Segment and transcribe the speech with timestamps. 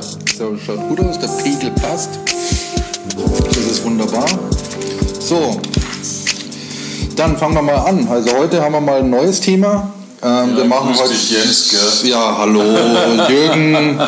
[0.00, 2.10] So, schaut gut aus, der Pegel passt.
[3.46, 4.26] Das ist wunderbar.
[5.18, 5.60] So,
[7.16, 8.06] dann fangen wir mal an.
[8.08, 9.92] Also heute haben wir mal ein neues Thema.
[10.22, 11.12] Ähm, wir machen heute.
[11.14, 12.10] Jens, gell?
[12.10, 12.62] Ja, hallo
[13.28, 13.98] Jürgen.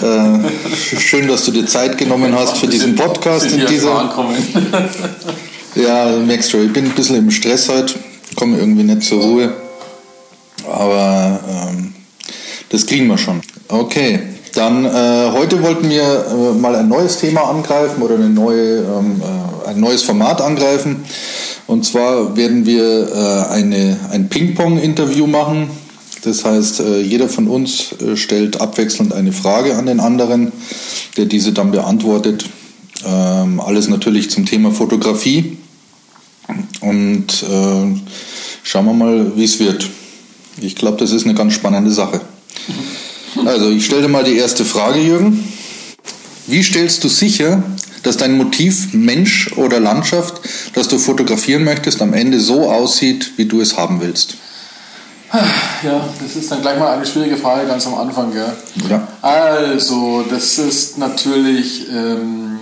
[0.00, 4.14] äh, schön, dass du dir Zeit genommen hast für diesen Podcast in dieser.
[5.76, 7.94] Ja, merkst du, ich bin ein bisschen im Stress heute,
[8.34, 9.52] komme irgendwie nicht zur Ruhe.
[10.68, 11.94] Aber ähm,
[12.70, 13.40] das kriegen wir schon.
[13.68, 14.20] Okay,
[14.54, 19.68] dann äh, heute wollten wir äh, mal ein neues Thema angreifen oder neue, ähm, äh,
[19.68, 21.04] ein neues Format angreifen.
[21.66, 25.70] Und zwar werden wir äh, eine, ein Ping-Pong-Interview machen.
[26.22, 30.52] Das heißt, äh, jeder von uns äh, stellt abwechselnd eine Frage an den anderen,
[31.16, 32.44] der diese dann beantwortet.
[33.06, 35.58] Ähm, alles natürlich zum Thema Fotografie.
[36.80, 37.44] Und
[38.64, 39.88] schauen wir mal, wie es wird.
[40.60, 42.20] Ich glaube, das ist eine ganz spannende Sache.
[43.44, 45.52] Also, ich stelle dir mal die erste Frage, Jürgen.
[46.46, 47.62] Wie stellst du sicher,
[48.02, 50.40] dass dein Motiv Mensch oder Landschaft,
[50.74, 54.34] das du fotografieren möchtest, am Ende so aussieht, wie du es haben willst?
[55.84, 58.52] Ja, das ist dann gleich mal eine schwierige Frage ganz am Anfang, gell?
[58.88, 59.06] Ja.
[59.22, 62.58] Also, das ist natürlich, ähm,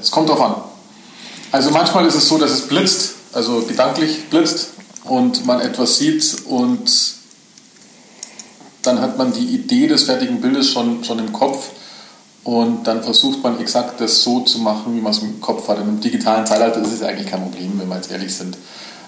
[0.00, 0.54] es kommt drauf an.
[1.50, 4.68] Also manchmal ist es so, dass es blitzt, also gedanklich blitzt
[5.04, 6.90] und man etwas sieht und
[8.88, 11.70] dann hat man die Idee des fertigen Bildes schon, schon im Kopf
[12.44, 15.78] und dann versucht man exakt das so zu machen, wie man es im Kopf hat.
[15.78, 18.56] Im digitalen Zeitalter ist es eigentlich kein Problem, wenn wir jetzt ehrlich sind.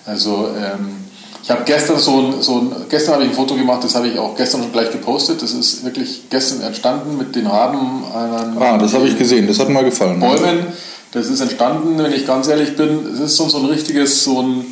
[0.05, 0.97] Also ähm,
[1.43, 4.09] ich habe gestern so ein, so ein gestern habe ich ein Foto gemacht, das habe
[4.09, 5.41] ich auch gestern schon gleich gepostet.
[5.41, 9.59] Das ist wirklich gestern entstanden mit den Raben an Ah, das habe ich gesehen, das
[9.59, 10.21] hat mir gefallen.
[10.21, 10.67] Bäumen.
[11.13, 14.43] Das ist entstanden, wenn ich ganz ehrlich bin, es ist so, so ein richtiges, so
[14.43, 14.67] ein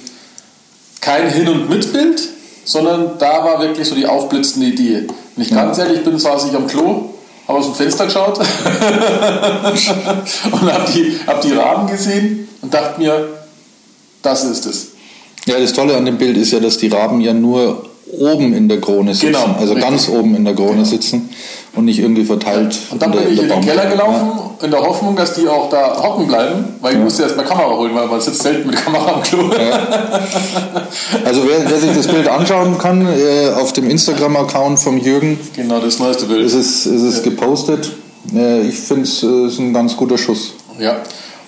[1.00, 2.20] kein Hin- und Mitbild,
[2.68, 5.06] sondern da war wirklich so die aufblitzende Idee.
[5.34, 7.08] Wenn ich ganz ehrlich bin, saß ich am Klo,
[7.48, 8.38] habe aus dem Fenster geschaut
[10.52, 13.26] und habe die, hab die Raben gesehen und dachte mir,
[14.20, 14.88] das ist es.
[15.46, 18.68] Ja, das Tolle an dem Bild ist ja, dass die Raben ja nur oben in
[18.68, 19.32] der Krone sitzen.
[19.32, 19.90] Genau, also richtig.
[19.90, 21.28] ganz oben in der Krone sitzen
[21.74, 22.78] und nicht irgendwie verteilt.
[22.90, 23.60] Und dann bin ich in den.
[23.60, 24.30] Keller gelaufen,
[24.62, 27.76] in der Hoffnung, dass die auch da hocken bleiben, weil ich musste erst mal Kamera
[27.76, 29.50] holen, weil man sitzt selten mit Kamera am Klo.
[31.24, 35.80] Also wer, wer sich das Bild anschauen kann, äh, auf dem Instagram-Account vom Jürgen Genau,
[35.80, 36.46] das neueste Bild.
[36.46, 37.92] ist es, ist es gepostet.
[38.34, 40.54] Äh, ich finde es äh, ist ein ganz guter Schuss.
[40.78, 40.96] Ja,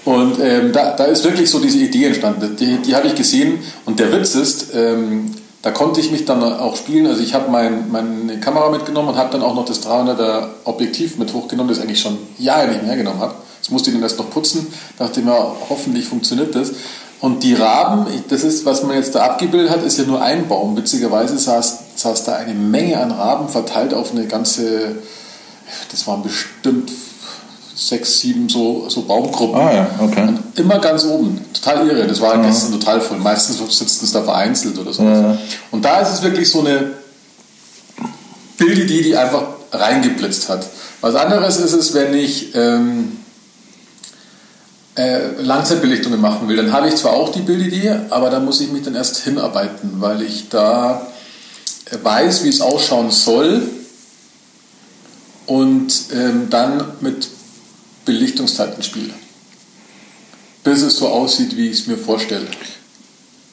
[0.04, 2.56] und ähm, da, da ist wirklich so diese Idee entstanden.
[2.58, 5.30] Die, die habe ich gesehen und der Witz ist, ähm,
[5.62, 7.06] da konnte ich mich dann auch spielen.
[7.06, 11.18] Also ich habe mein, meine Kamera mitgenommen und habe dann auch noch das 300er Objektiv
[11.18, 13.34] mit hochgenommen, das ich eigentlich schon Jahre nicht mehr hergenommen habe.
[13.60, 14.66] Das musste ich dann erst noch putzen.
[14.98, 15.36] Dachte mir,
[15.68, 16.72] hoffentlich funktioniert das.
[17.20, 20.48] Und die Raben, das ist, was man jetzt da abgebildet hat, ist ja nur ein
[20.48, 20.74] Baum.
[20.78, 24.96] Witzigerweise saß, saß da eine Menge an Raben verteilt auf eine ganze,
[25.90, 26.90] das waren bestimmt
[27.80, 29.58] sechs, sieben so, so Baumgruppen.
[29.58, 30.28] Ah ja, okay.
[30.28, 31.40] Und immer ganz oben.
[31.54, 32.06] Total irre.
[32.06, 33.18] Das war gestern total voll.
[33.18, 35.02] Meistens sitzen es da vereinzelt oder so.
[35.02, 35.38] Ja.
[35.70, 36.92] Und da ist es wirklich so eine
[38.58, 40.66] Bildidee, die einfach reingeblitzt hat.
[41.00, 43.16] Was anderes ist es, wenn ich ähm,
[44.96, 46.56] äh, Langzeitbelichtungen machen will.
[46.56, 49.94] Dann habe ich zwar auch die Bildidee, aber da muss ich mich dann erst hinarbeiten,
[50.00, 51.06] weil ich da
[52.02, 53.62] weiß, wie es ausschauen soll
[55.46, 57.28] und ähm, dann mit
[58.04, 59.12] Belichtungszeiten spiele.
[60.64, 62.46] Bis es so aussieht, wie ich es mir vorstelle.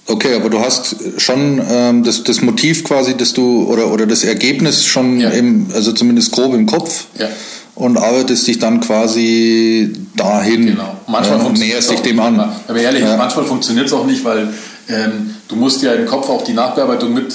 [0.08, 4.24] Okay, aber du hast schon ähm, das, das Motiv quasi, dass du oder, oder das
[4.24, 5.30] Ergebnis schon Ja.
[5.31, 7.28] im, also zumindest grob im Kopf Ja.
[7.75, 10.68] und arbeitest dich dann quasi dahin.
[10.68, 10.96] Genau.
[11.07, 12.40] Manchmal ja, und näherst dich dem an.
[12.40, 13.18] Aber ehrlich, Ja.
[13.18, 14.53] manchmal funktioniert es auch nicht, weil
[14.88, 17.34] ähm, du musst ja im Kopf auch die Nachbearbeitung mit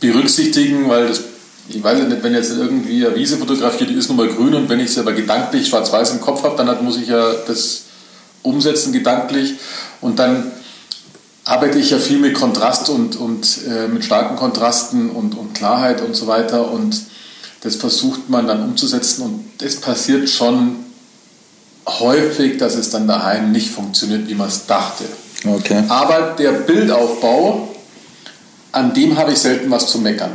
[0.00, 1.20] berücksichtigen, weil das,
[1.68, 4.68] ich weiß nicht, wenn jetzt irgendwie eine Wiese fotografiert, die ist nun mal grün und
[4.68, 7.82] wenn ich sie aber gedanklich schwarz-weiß im Kopf habe, dann muss ich ja das
[8.42, 9.54] umsetzen gedanklich
[10.00, 10.50] und dann
[11.44, 16.00] arbeite ich ja viel mit Kontrast und, und äh, mit starken Kontrasten und, und Klarheit
[16.00, 17.00] und so weiter und
[17.62, 20.76] das versucht man dann umzusetzen und es passiert schon
[21.86, 25.04] häufig, dass es dann daheim nicht funktioniert, wie man es dachte.
[25.46, 25.82] Okay.
[25.88, 27.74] Aber der Bildaufbau,
[28.72, 30.32] an dem habe ich selten was zu meckern.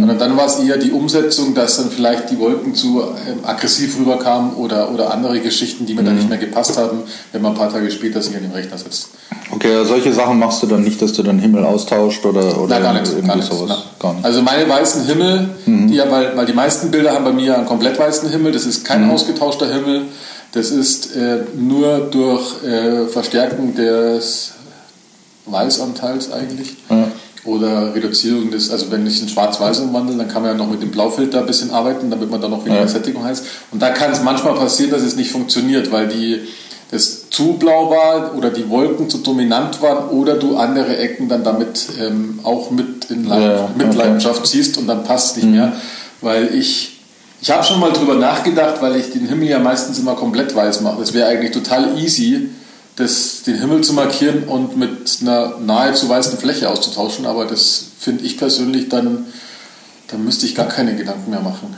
[0.00, 3.98] Sondern dann war es eher die Umsetzung, dass dann vielleicht die Wolken zu ähm, aggressiv
[3.98, 7.02] rüberkamen oder, oder andere Geschichten, die mir dann nicht mehr gepasst haben,
[7.32, 9.08] wenn man ein paar Tage später sich an dem Rechner sitzt.
[9.50, 12.74] Okay, also solche Sachen machst du dann nicht, dass du dann Himmel austauscht oder, oder
[12.80, 13.06] Nein, gar nicht.
[13.08, 13.68] irgendwie Gar nicht, sowas.
[13.68, 13.78] nein.
[13.98, 14.24] Gar nicht.
[14.24, 17.66] Also meine weißen Himmel, die ja, weil, weil die meisten Bilder haben bei mir einen
[17.66, 20.06] komplett weißen Himmel, das ist kein ausgetauschter Himmel,
[20.52, 24.52] das ist äh, nur durch äh, Verstärken des
[25.46, 26.76] Weißanteils eigentlich.
[26.88, 27.08] Ja.
[27.44, 30.80] Oder Reduzierung des, also wenn ich in Schwarz-Weiß umwandle, dann kann man ja noch mit
[30.80, 32.88] dem Blaufilter ein bisschen arbeiten, damit man dann noch weniger ja.
[32.88, 33.44] Sättigung heißt.
[33.72, 36.40] Und da kann es manchmal passieren, dass es nicht funktioniert, weil die
[36.92, 41.42] das zu blau war oder die Wolken zu dominant waren oder du andere Ecken dann
[41.42, 44.48] damit ähm, auch mit in ja, Mitleidenschaft okay.
[44.48, 45.56] ziehst und dann passt es nicht mhm.
[45.56, 45.72] mehr.
[46.20, 47.00] Weil ich,
[47.40, 50.82] ich habe schon mal drüber nachgedacht, weil ich den Himmel ja meistens immer komplett weiß
[50.82, 51.00] mache.
[51.00, 52.50] Das wäre eigentlich total easy,
[52.96, 58.24] das, den Himmel zu markieren und mit einer nahezu weißen Fläche auszutauschen, aber das finde
[58.24, 59.26] ich persönlich dann,
[60.08, 61.76] dann müsste ich gar keine Gedanken mehr machen.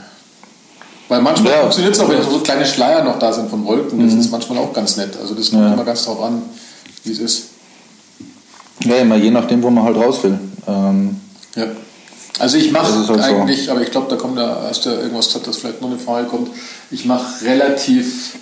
[1.07, 1.59] Weil manchmal ja.
[1.61, 4.03] funktioniert es auch, wenn so kleine Schleier noch da sind von Wolken.
[4.03, 4.19] Das mhm.
[4.19, 5.15] ist manchmal auch ganz nett.
[5.21, 5.73] Also das kommt ja.
[5.73, 6.41] immer ganz darauf an,
[7.03, 7.43] wie es ist.
[8.83, 10.39] Ja, immer je nachdem, wo man halt raus will.
[10.67, 11.19] Ähm,
[11.55, 11.67] ja.
[12.39, 13.71] Also ich mache halt eigentlich, so.
[13.71, 15.99] aber ich glaube, da kommt da, hast du ja irgendwas gesagt, dass vielleicht noch eine
[15.99, 16.49] Frage kommt.
[16.91, 18.35] Ich mache relativ,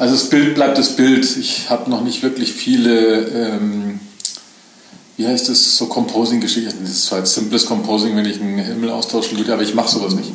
[0.00, 1.36] also das Bild bleibt das Bild.
[1.36, 4.00] Ich habe noch nicht wirklich viele, ähm,
[5.18, 6.78] wie heißt das, so Composing-Geschichten.
[6.82, 10.14] Das ist halt simples Composing, wenn ich einen Himmel austauschen würde, aber ich mache sowas
[10.14, 10.32] nicht.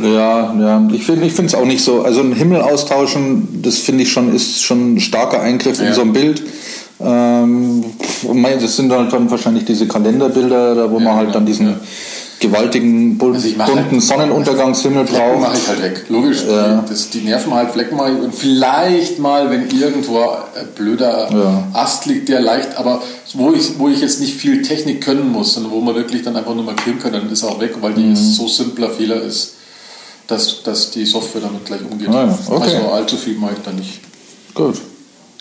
[0.00, 2.02] Ja, ja, ich finde ich es auch nicht so.
[2.02, 5.88] Also ein Himmel austauschen, das finde ich schon, ist schon ein starker Eingriff ja.
[5.88, 6.40] in so ein Bild.
[7.00, 7.84] Ähm,
[8.22, 11.80] das sind halt dann wahrscheinlich diese Kalenderbilder, da wo ja, man halt dann diesen ja.
[12.42, 15.40] Gewaltigen, also bunten halt, Sonnenuntergangshimmel Flecken braucht.
[15.40, 16.04] mache ich halt weg.
[16.08, 16.84] Logisch, ja.
[16.86, 18.18] das, die nerven halt Flecken mache ich.
[18.18, 23.02] Und vielleicht mal, wenn irgendwo ein blöder Ast liegt, der leicht, aber
[23.34, 26.36] wo ich, wo ich jetzt nicht viel Technik können muss, sondern wo man wirklich dann
[26.36, 28.16] einfach nur markieren kann, dann ist er auch weg, weil die mhm.
[28.16, 29.54] so simpler Fehler ist
[30.26, 32.08] dass, dass die Software damit gleich umgeht.
[32.08, 32.38] Ah, ja.
[32.48, 32.76] okay.
[32.76, 34.00] Also allzu viel mache ich da nicht.
[34.54, 34.76] Gut.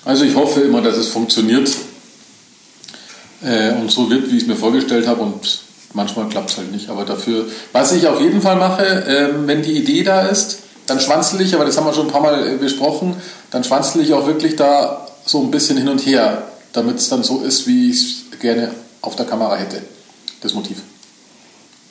[0.04, 1.70] Also ich hoffe immer, dass es funktioniert
[3.44, 5.62] äh, und so wird, wie ich es mir vorgestellt habe und
[5.94, 6.90] manchmal klappt es halt nicht.
[6.90, 11.00] Aber dafür, was ich auf jeden Fall mache, äh, wenn die Idee da ist, dann
[11.00, 13.16] schwanzel ich, aber das haben wir schon ein paar Mal äh, besprochen,
[13.52, 16.44] dann schwanzel ich auch wirklich da so ein bisschen hin und her,
[16.74, 18.72] damit es dann so ist, wie ich es gerne
[19.02, 19.82] auf der Kamera hätte,
[20.42, 20.78] das Motiv.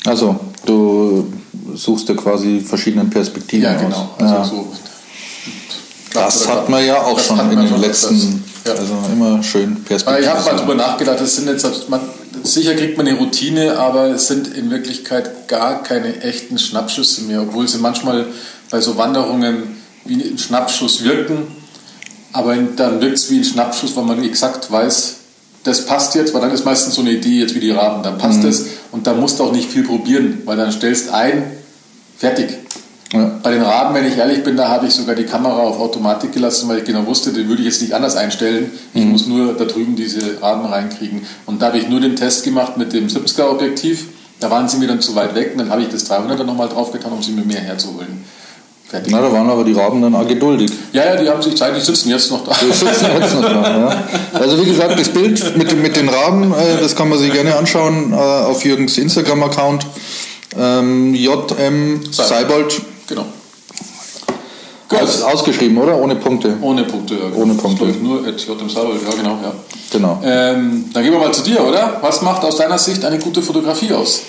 [0.05, 1.33] Also, du
[1.75, 4.11] suchst du quasi verschiedene Perspektiven ja, genau.
[4.19, 4.45] Also ja.
[4.45, 4.73] So,
[6.15, 8.73] das hat man ja auch schon in den letzten, ja.
[8.73, 10.25] also immer schön Perspektiven.
[10.25, 12.01] Ich habe mal drüber nachgedacht, das sind jetzt, man,
[12.43, 17.43] sicher kriegt man eine Routine, aber es sind in Wirklichkeit gar keine echten Schnappschüsse mehr,
[17.43, 18.27] obwohl sie manchmal
[18.71, 21.47] bei so Wanderungen wie ein Schnappschuss wirken,
[22.33, 25.17] aber dann wirkt es wie ein Schnappschuss, weil man exakt weiß,
[25.65, 28.19] das passt jetzt, weil dann ist meistens so eine Idee, jetzt wie die Raben, dann
[28.19, 28.49] passt mhm.
[28.49, 31.53] es und da musst du auch nicht viel probieren, weil dann stellst ein,
[32.17, 32.59] fertig.
[33.13, 33.39] Ja.
[33.43, 36.33] Bei den Raben, wenn ich ehrlich bin, da habe ich sogar die Kamera auf Automatik
[36.33, 38.71] gelassen, weil ich genau wusste, den würde ich jetzt nicht anders einstellen.
[38.95, 39.11] Ich mhm.
[39.11, 41.23] muss nur da drüben diese Raben reinkriegen.
[41.47, 44.05] Und da habe ich nur den Test gemacht mit dem 70er-Objektiv.
[44.39, 46.69] Da waren sie mir dann zu weit weg und dann habe ich das 300er nochmal
[46.69, 48.25] draufgetan, um sie mir mehr herzuholen.
[48.89, 49.13] Fertig.
[49.13, 50.71] Na, da waren aber die Raben dann auch geduldig.
[50.93, 52.53] Ja, ja, die haben sich Zeit, die sitzen jetzt noch da.
[52.61, 54.05] Die sitzen jetzt noch da, ja.
[54.33, 57.55] Also wie gesagt, das Bild mit, mit den Raben, äh, das kann man sich gerne
[57.57, 59.87] anschauen äh, auf Jürgens Instagram-Account.
[60.59, 62.83] Ähm, JM Seibold.
[63.11, 63.27] Genau.
[64.89, 65.97] Aus, ausgeschrieben, oder?
[65.97, 66.57] Ohne Punkte.
[66.61, 67.29] Ohne Punkte, ja.
[67.29, 67.43] Genau.
[67.43, 67.87] Ohne Punkte.
[68.03, 69.39] Nur at JM Seibold, ja genau.
[69.43, 69.53] Ja.
[69.93, 70.21] genau.
[70.25, 71.99] Ähm, dann gehen wir mal zu dir, oder?
[72.01, 74.23] Was macht aus deiner Sicht eine gute Fotografie aus?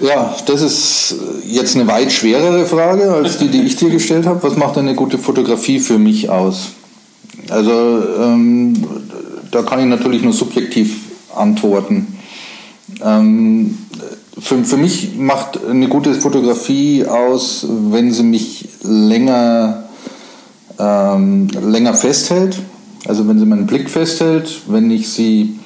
[0.00, 1.14] Ja, das ist
[1.46, 4.42] jetzt eine weit schwerere Frage als die, die ich dir gestellt habe.
[4.42, 6.68] Was macht eine gute Fotografie für mich aus?
[7.50, 7.70] Also
[8.18, 8.82] ähm,
[9.50, 10.96] da kann ich natürlich nur subjektiv
[11.34, 12.18] antworten.
[13.04, 13.78] Ähm,
[14.40, 19.84] für, für mich macht eine gute Fotografie aus, wenn sie mich länger,
[20.78, 22.58] ähm, länger festhält.
[23.06, 25.58] Also wenn sie meinen Blick festhält, wenn ich sie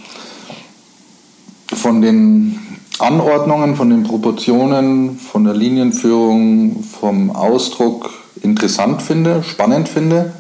[1.75, 2.59] von den
[2.99, 8.11] Anordnungen, von den Proportionen, von der Linienführung, vom Ausdruck
[8.43, 10.33] interessant finde, spannend finde.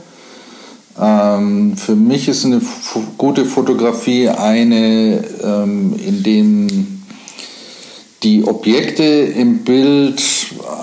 [1.00, 2.60] Ähm, für mich ist eine
[3.18, 6.93] gute Fotografie eine, ähm, in dem
[8.24, 10.22] die Objekte im Bild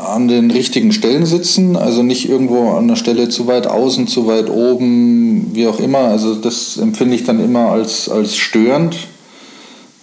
[0.07, 4.27] an den richtigen Stellen sitzen, also nicht irgendwo an der Stelle zu weit außen, zu
[4.27, 5.99] weit oben, wie auch immer.
[5.99, 8.95] Also das empfinde ich dann immer als, als störend.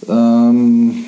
[0.08, 1.04] Ähm,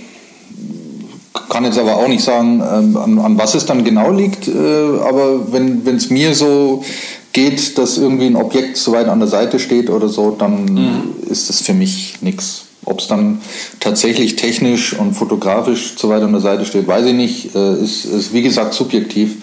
[1.48, 4.52] kann jetzt aber auch nicht sagen, ähm, an, an, was es dann genau liegt, äh,
[4.52, 6.84] aber wenn es mir so
[7.32, 11.02] geht, dass irgendwie ein Objekt zu weit an der Seite steht oder so, dann mhm.
[11.28, 12.66] ist das für mich nichts.
[12.84, 13.40] Ob es dann
[13.78, 17.54] tatsächlich technisch und fotografisch zu weit an der Seite steht, weiß ich nicht.
[17.54, 19.36] Äh, ist, ist wie gesagt subjektiv.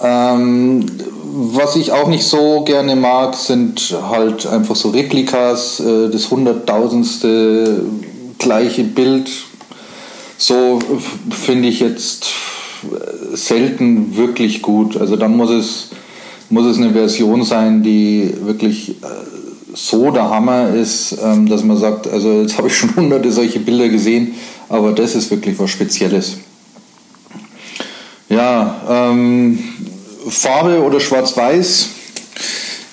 [0.00, 0.86] Ähm,
[1.24, 7.82] was ich auch nicht so gerne mag, sind halt einfach so Replikas, äh, das hunderttausendste
[8.38, 9.30] gleiche Bild
[10.38, 10.78] so
[11.30, 12.26] finde ich jetzt
[13.32, 14.96] selten wirklich gut.
[14.96, 15.90] Also dann muss es,
[16.50, 19.35] muss es eine Version sein, die wirklich äh,
[19.76, 23.60] so der Hammer ist, ähm, dass man sagt, also jetzt habe ich schon hunderte solche
[23.60, 24.34] Bilder gesehen,
[24.68, 26.38] aber das ist wirklich was Spezielles.
[28.28, 29.58] Ja, ähm,
[30.28, 31.88] Farbe oder Schwarz-Weiß.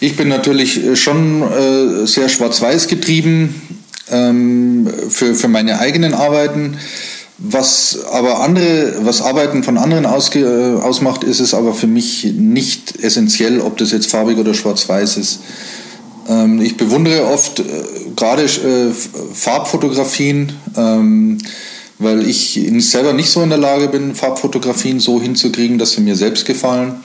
[0.02, 3.80] Ich bin natürlich schon äh, sehr schwarz-weiß getrieben
[4.12, 6.78] ähm, für, für meine eigenen Arbeiten.
[7.38, 12.26] Was aber andere, was Arbeiten von anderen ausge, äh, ausmacht, ist es aber für mich
[12.26, 15.40] nicht essentiell, ob das jetzt farbig oder schwarz-weiß ist.
[16.28, 17.64] Ähm, ich bewundere oft äh,
[18.16, 18.92] gerade äh,
[19.34, 21.38] Farbfotografien, ähm,
[22.00, 26.16] weil ich selber nicht so in der Lage bin, Farbfotografien so hinzukriegen, dass sie mir
[26.16, 27.04] selbst gefallen.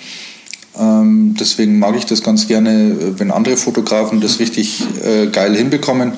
[0.78, 6.12] Ähm, deswegen mag ich das ganz gerne, wenn andere Fotografen das richtig äh, geil hinbekommen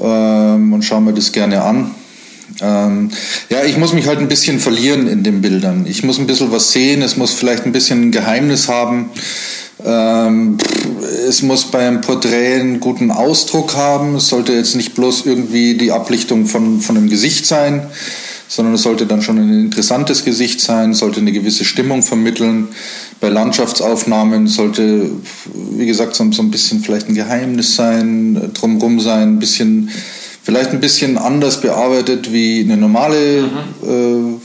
[0.00, 1.90] ähm, und schaue mir das gerne an.
[2.60, 3.10] Ähm,
[3.50, 5.86] ja, ich muss mich halt ein bisschen verlieren in den Bildern.
[5.86, 9.10] Ich muss ein bisschen was sehen, es muss vielleicht ein bisschen ein Geheimnis haben.
[9.84, 10.58] Ähm,
[11.28, 14.16] es muss beim Porträt einen guten Ausdruck haben.
[14.16, 17.86] Es sollte jetzt nicht bloß irgendwie die Ablichtung von, von einem Gesicht sein,
[18.48, 22.68] sondern es sollte dann schon ein interessantes Gesicht sein, sollte eine gewisse Stimmung vermitteln.
[23.20, 25.10] Bei Landschaftsaufnahmen sollte,
[25.76, 29.90] wie gesagt, so, so ein bisschen vielleicht ein Geheimnis sein, drumrum sein, ein bisschen
[30.48, 33.42] vielleicht ein bisschen anders bearbeitet wie eine normale
[33.82, 34.40] mhm.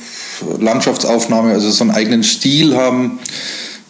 [0.59, 3.19] äh, Landschaftsaufnahme, also so einen eigenen Stil haben.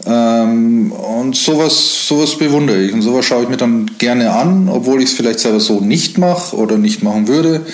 [0.05, 5.01] Ähm, und sowas, sowas bewundere ich und sowas schaue ich mir dann gerne an, obwohl
[5.01, 7.65] ich es vielleicht selber so nicht mache oder nicht machen würde.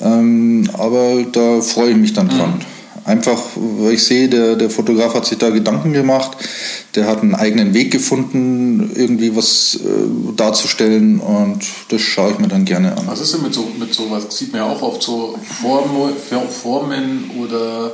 [0.00, 2.54] Ähm, aber da freue ich mich dann dran.
[2.54, 2.73] Mhm.
[3.04, 6.38] Einfach, weil ich sehe, der, der Fotograf hat sich da Gedanken gemacht,
[6.94, 12.48] der hat einen eigenen Weg gefunden, irgendwie was äh, darzustellen und das schaue ich mir
[12.48, 13.06] dann gerne an.
[13.06, 14.24] Was ist denn mit so mit sowas?
[14.30, 16.14] Sieht man ja auch oft so Formen,
[16.48, 17.92] Formen oder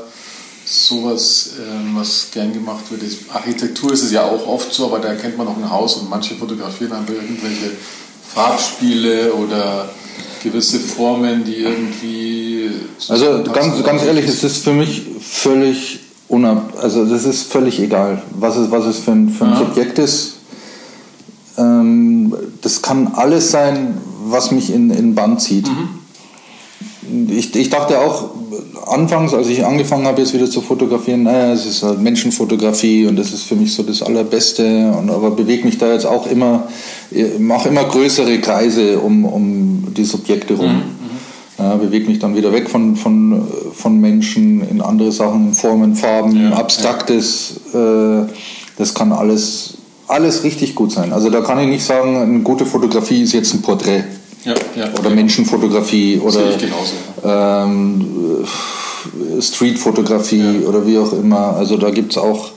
[0.65, 3.03] sowas, ähm, was gern gemacht wird.
[3.33, 6.09] Architektur ist es ja auch oft so, aber da kennt man noch ein Haus und
[6.09, 7.73] manche fotografieren einfach irgendwelche
[8.35, 9.89] Farbspiele oder
[10.43, 12.71] gewisse Formen, die irgendwie.
[13.09, 18.23] Also ganz, ganz ehrlich, es ist für mich völlig unab, also das ist völlig egal,
[18.31, 19.59] was es, was es für ein, für ein ja.
[19.59, 20.37] Subjekt ist.
[21.59, 25.69] Ähm, das kann alles sein, was mich in, in Band zieht.
[25.69, 26.00] Mhm.
[27.29, 28.31] Ich, ich dachte auch
[28.87, 33.17] anfangs, als ich angefangen habe, jetzt wieder zu fotografieren, naja, es ist halt Menschenfotografie und
[33.17, 34.93] das ist für mich so das Allerbeste.
[34.93, 36.69] Und, aber bewege mich da jetzt auch immer,
[37.39, 40.77] mache immer größere Kreise um, um die Subjekte rum.
[40.77, 40.83] Mhm.
[41.59, 43.43] Ja, bewege mich dann wieder weg von, von,
[43.75, 47.61] von Menschen in andere Sachen, Formen, Farben, ja, Abstraktes.
[47.75, 48.23] Ja.
[48.23, 48.27] Äh,
[48.79, 49.75] das kann alles,
[50.09, 51.13] alles richtig gut sein.
[51.13, 54.05] Also da kann ich nicht sagen, eine gute Fotografie ist jetzt ein Porträt.
[54.45, 56.41] Ja, ja, oder Menschenfotografie oder
[57.25, 58.07] ähm,
[59.41, 61.57] Streetfotografie oder wie auch immer.
[61.57, 62.51] Also da gibt es auch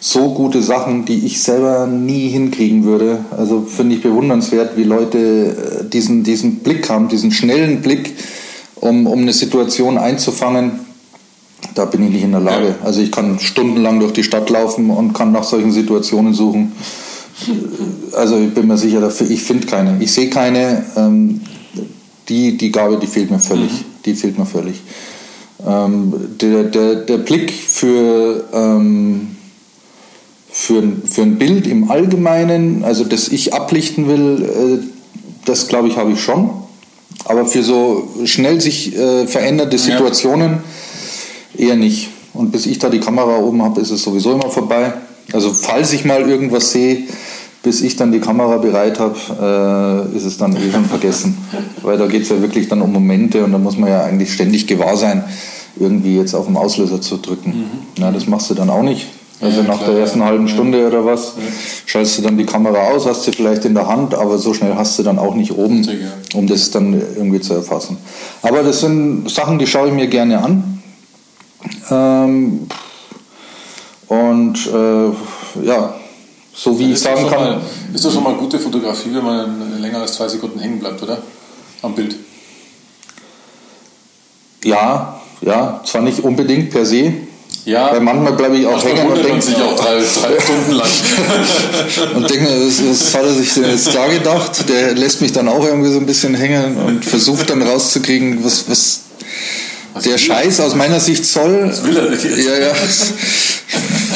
[0.00, 3.24] so gute Sachen, die ich selber nie hinkriegen würde.
[3.36, 8.14] Also finde ich bewundernswert, wie Leute äh, diesen, diesen Blick haben, diesen schnellen Blick,
[8.76, 10.80] um, um eine Situation einzufangen.
[11.74, 12.76] Da bin ich nicht in der Lage.
[12.84, 16.72] Also ich kann stundenlang durch die Stadt laufen und kann nach solchen Situationen suchen.
[18.12, 19.96] Also ich bin mir sicher, dafür, ich finde keine.
[20.00, 20.84] Ich sehe keine.
[20.96, 21.42] Ähm,
[22.28, 23.70] die, die Gabe, die fehlt mir völlig.
[23.70, 23.84] Mhm.
[24.04, 24.82] Die fehlt mir völlig.
[25.66, 29.36] Ähm, der, der, der Blick für, ähm,
[30.50, 34.86] für, für ein Bild im Allgemeinen, also das ich ablichten will, äh,
[35.44, 36.50] das glaube ich habe ich schon.
[37.24, 40.58] Aber für so schnell sich äh, veränderte Situationen
[41.54, 41.68] ja.
[41.68, 42.08] eher nicht.
[42.34, 44.92] Und bis ich da die Kamera oben habe, ist es sowieso immer vorbei.
[45.36, 47.08] Also falls ich mal irgendwas sehe,
[47.62, 51.36] bis ich dann die Kamera bereit habe, äh, ist es dann eh schon vergessen.
[51.82, 54.32] Weil da geht es ja wirklich dann um Momente und da muss man ja eigentlich
[54.32, 55.24] ständig gewahr sein,
[55.78, 57.50] irgendwie jetzt auf den Auslöser zu drücken.
[57.50, 57.64] Mhm.
[57.98, 59.08] Na, das machst du dann auch nicht.
[59.42, 60.24] Also ja, nach klar, der ersten ja.
[60.24, 60.86] halben Stunde ja.
[60.86, 61.34] oder was,
[61.84, 64.74] schaltest du dann die Kamera aus, hast sie vielleicht in der Hand, aber so schnell
[64.74, 65.86] hast du dann auch nicht oben,
[66.32, 67.98] um das dann irgendwie zu erfassen.
[68.40, 70.80] Aber das sind Sachen, die schaue ich mir gerne an.
[71.90, 72.68] Ähm,
[74.08, 75.94] und äh, ja,
[76.54, 77.40] so wie ich sagen kann.
[77.40, 77.60] Mal,
[77.92, 81.18] ist das schon mal gute Fotografie, wenn man länger als zwei Sekunden hängen bleibt, oder?
[81.82, 82.16] Am Bild.
[84.64, 87.12] Ja, ja, zwar nicht unbedingt per se,
[87.66, 87.90] ja.
[87.90, 90.88] Weil manchmal bleibe ich auch hängen und denke sich auch drei, drei Stunden lang.
[92.14, 94.68] und denke, was, hat er sich denn jetzt da gedacht?
[94.68, 98.70] Der lässt mich dann auch irgendwie so ein bisschen hängen und versucht dann rauszukriegen, was,
[98.70, 99.00] was,
[99.94, 101.68] was der Scheiß aus meiner Sicht soll.
[101.68, 102.38] Was will er nicht jetzt?
[102.38, 102.72] Ja, ja.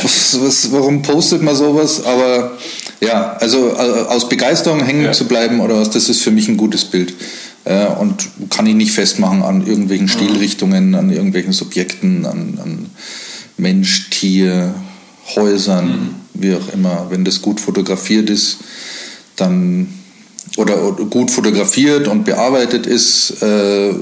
[0.03, 2.05] Was, was, warum postet man sowas?
[2.05, 2.53] Aber
[3.01, 5.13] ja, also äh, aus Begeisterung hängen ja.
[5.13, 7.15] zu bleiben oder was, das ist für mich ein gutes Bild.
[7.65, 10.11] Äh, und kann ich nicht festmachen an irgendwelchen mhm.
[10.11, 12.91] Stilrichtungen, an irgendwelchen Subjekten, an, an
[13.57, 14.75] Mensch, Tier,
[15.35, 16.15] Häusern, mhm.
[16.35, 17.07] wie auch immer.
[17.11, 18.59] Wenn das gut fotografiert ist,
[19.37, 19.89] dann
[20.57, 23.95] oder, oder, gut fotografiert und bearbeitet ist, äh,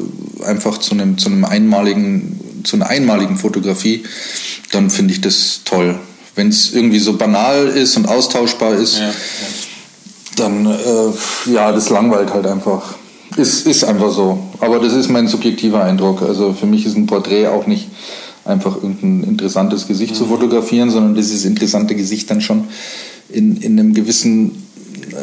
[0.44, 4.04] einfach zu einem, zu einem einmaligen, zu einer einmaligen Fotografie,
[4.70, 5.98] dann finde ich das toll.
[6.34, 9.10] Wenn es irgendwie so banal ist und austauschbar ist, ja,
[10.36, 12.94] dann äh, ja, das langweilt halt einfach.
[13.36, 14.38] Ist, ist einfach so.
[14.60, 16.22] Aber das ist mein subjektiver Eindruck.
[16.22, 17.88] Also für mich ist ein Porträt auch nicht
[18.44, 20.16] einfach irgendein interessantes Gesicht mhm.
[20.16, 22.64] zu fotografieren, sondern dieses interessante Gesicht dann schon
[23.28, 24.62] in, in einem gewissen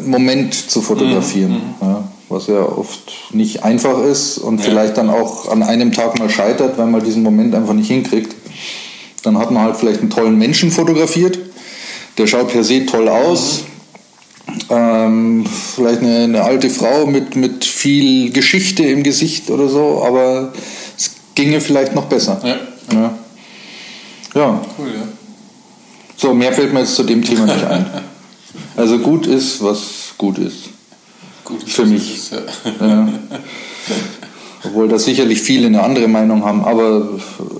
[0.06, 1.52] Moment zu fotografieren.
[1.52, 1.60] Mhm.
[1.80, 4.64] Ja, was ja oft nicht einfach ist und ja.
[4.64, 8.34] vielleicht dann auch an einem Tag mal scheitert, weil man diesen Moment einfach nicht hinkriegt.
[9.22, 11.38] Dann hat man halt vielleicht einen tollen Menschen fotografiert,
[12.18, 13.60] der schaut per se toll aus.
[13.60, 13.66] Mhm.
[14.70, 20.52] Ähm, vielleicht eine, eine, alte Frau mit, mit viel Geschichte im Gesicht oder so, aber
[20.96, 22.40] es ginge vielleicht noch besser.
[22.44, 22.56] Ja.
[22.92, 23.18] Ja.
[24.34, 24.60] ja.
[24.78, 25.08] Cool, ja.
[26.16, 27.86] So, mehr fällt mir jetzt zu dem Thema nicht ein.
[28.74, 30.75] Also gut ist, was gut ist.
[31.46, 32.16] Gut Für mich.
[32.16, 32.32] Ist.
[32.32, 33.08] Ja.
[34.64, 37.08] Obwohl da sicherlich viele eine andere Meinung haben, aber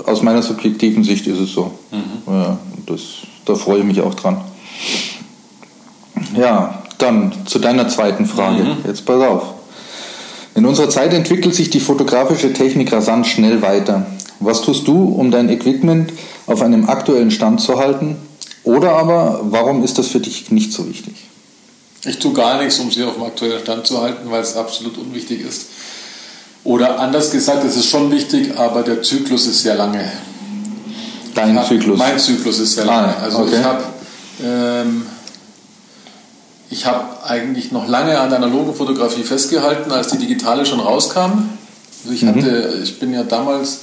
[0.06, 1.70] aus meiner subjektiven Sicht ist es so.
[1.92, 2.32] Mhm.
[2.32, 3.00] Ja, das,
[3.44, 4.40] da freue ich mich auch dran.
[6.36, 8.64] Ja, dann zu deiner zweiten Frage.
[8.64, 8.76] Mhm.
[8.86, 9.42] Jetzt pass auf.
[10.56, 14.06] In unserer Zeit entwickelt sich die fotografische Technik rasant schnell weiter.
[14.40, 16.12] Was tust du, um dein Equipment
[16.46, 18.16] auf einem aktuellen Stand zu halten
[18.64, 21.14] oder aber, warum ist das für dich nicht so wichtig?
[22.06, 24.96] Ich tue gar nichts, um sie auf dem aktuellen Stand zu halten, weil es absolut
[24.98, 25.66] unwichtig ist.
[26.62, 30.10] Oder anders gesagt, es ist schon wichtig, aber der Zyklus ist sehr lange.
[31.34, 31.98] Dein hab, Zyklus?
[31.98, 33.14] Mein Zyklus ist sehr lange.
[33.16, 33.56] Ah, also okay.
[33.58, 33.84] ich habe
[34.42, 35.06] ähm,
[36.70, 41.48] ich hab eigentlich noch lange an der analogen Fotografie festgehalten, als die digitale schon rauskam.
[42.02, 42.28] Also ich, mhm.
[42.28, 43.82] hatte, ich bin ja damals,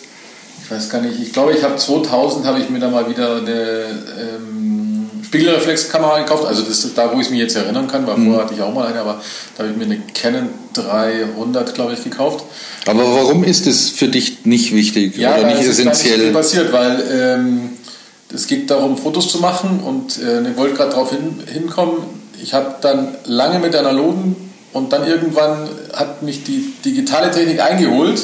[0.64, 3.38] ich weiß gar nicht, ich glaube, ich habe 2000 habe ich mir da mal wieder
[3.38, 3.86] eine
[4.20, 4.93] ähm,
[5.34, 6.46] Spiegelreflexkamera gekauft.
[6.46, 8.26] Also das ist da, wo ich mich jetzt erinnern kann, weil mhm.
[8.28, 9.20] vorher hatte ich auch mal eine, aber
[9.58, 12.46] da habe ich mir eine Canon 300, glaube ich, gekauft.
[12.86, 16.28] Aber warum ist es für dich nicht wichtig ja, oder nicht essentiell?
[16.28, 17.70] Ja, passiert, weil ähm,
[18.32, 21.98] es geht darum, Fotos zu machen und äh, ich wollte gerade darauf hin, hinkommen.
[22.40, 24.36] Ich habe dann lange mit analogen
[24.72, 28.22] und dann irgendwann hat mich die digitale Technik eingeholt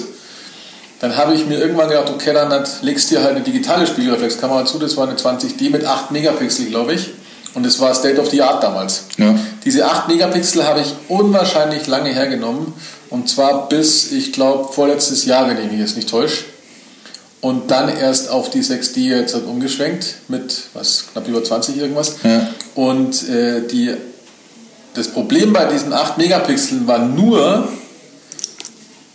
[1.00, 4.66] dann habe ich mir irgendwann gedacht, okay, dann legst du dir halt eine digitale Spiegelreflexkamera
[4.66, 4.80] zu.
[4.80, 7.12] Das war eine 20D mit 8 Megapixel, glaube ich.
[7.56, 9.06] Und das war State of the Art damals.
[9.18, 9.34] Ja.
[9.66, 12.74] Diese 8 Megapixel habe ich unwahrscheinlich lange hergenommen.
[13.10, 16.44] Und zwar bis, ich glaube, vorletztes Jahr, wenn ich mich jetzt nicht täusche.
[17.42, 22.18] Und dann erst auf die 6D jetzt halt umgeschwenkt mit was knapp über 20 irgendwas.
[22.24, 22.48] Ja.
[22.76, 23.94] Und äh, die,
[24.94, 27.70] das Problem bei diesen 8 Megapixeln war nur,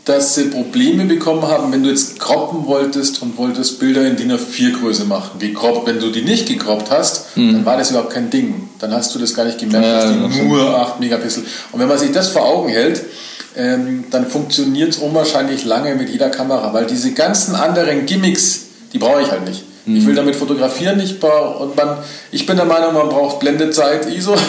[0.04, 4.32] dass sie Probleme bekommen haben, wenn du jetzt croppen wolltest und wolltest Bilder in DIN
[4.32, 5.38] A4 Größe machen.
[5.38, 7.54] Gekroppt, wenn du die nicht gekroppt hast, mhm.
[7.54, 8.68] dann war das überhaupt kein Ding.
[8.80, 11.44] Dann hast du das gar nicht gemerkt, ja, dass die nur 8 Megapixel.
[11.72, 13.02] Und wenn man sich das vor Augen hält,
[13.56, 18.98] ähm, dann funktioniert es unwahrscheinlich lange mit jeder Kamera, weil diese ganzen anderen Gimmicks, die
[18.98, 19.64] brauche ich halt nicht.
[19.86, 19.96] Mhm.
[19.96, 21.98] Ich will damit fotografieren, ich, und man,
[22.30, 24.34] ich bin der Meinung, man braucht Blendezeit, ISO.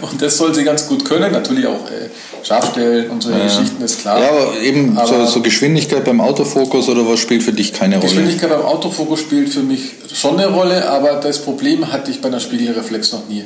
[0.00, 1.30] Und das soll sie ganz gut können.
[1.32, 2.08] Natürlich auch äh,
[2.48, 3.44] Scharfstellen und solche ja.
[3.44, 4.18] Geschichten, ist klar.
[4.20, 7.96] Ja, aber eben aber so, so, Geschwindigkeit beim Autofokus oder was spielt für dich keine
[7.96, 8.08] Rolle?
[8.08, 12.28] Geschwindigkeit beim Autofokus spielt für mich schon eine Rolle, aber das Problem hatte ich bei
[12.28, 13.44] einer Spiegelreflex noch nie.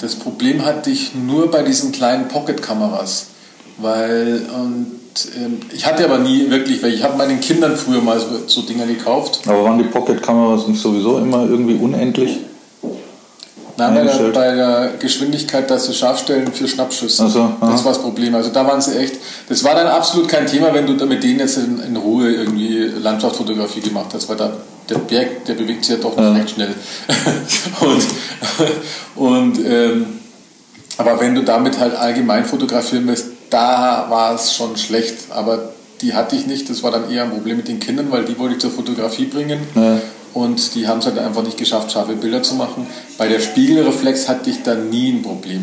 [0.00, 3.26] Das Problem hatte ich nur bei diesen kleinen Pocket-Kameras.
[3.78, 5.00] Weil, und
[5.36, 8.62] ähm, ich hatte aber nie wirklich, weil ich habe meinen Kindern früher mal so, so
[8.62, 9.42] Dinger gekauft.
[9.46, 12.38] Aber waren die Pocket-Kameras nicht sowieso immer irgendwie unendlich?
[13.76, 17.28] Nein, bei der, bei der, Geschwindigkeit, dass sie Scharfstellen für Schnappschüsse.
[17.28, 18.34] So, das war das Problem.
[18.34, 19.16] Also da waren sie echt.
[19.48, 22.84] Das war dann absolut kein Thema, wenn du mit denen jetzt in, in Ruhe irgendwie
[22.84, 24.52] Landschaftsfotografie gemacht hast, weil da
[24.88, 26.32] der Berg, der bewegt sich ja doch ja.
[26.32, 26.74] recht schnell.
[27.80, 28.06] und
[29.16, 30.06] und ähm,
[30.96, 35.16] aber wenn du damit halt allgemein fotografieren willst, da war es schon schlecht.
[35.30, 36.70] Aber die hatte ich nicht.
[36.70, 39.24] Das war dann eher ein Problem mit den Kindern, weil die wollte ich zur Fotografie
[39.24, 39.60] bringen.
[39.74, 39.98] Ja
[40.34, 42.86] und die haben es halt einfach nicht geschafft, scharfe Bilder zu machen.
[43.16, 45.62] Bei der Spiegelreflex hatte ich da nie ein Problem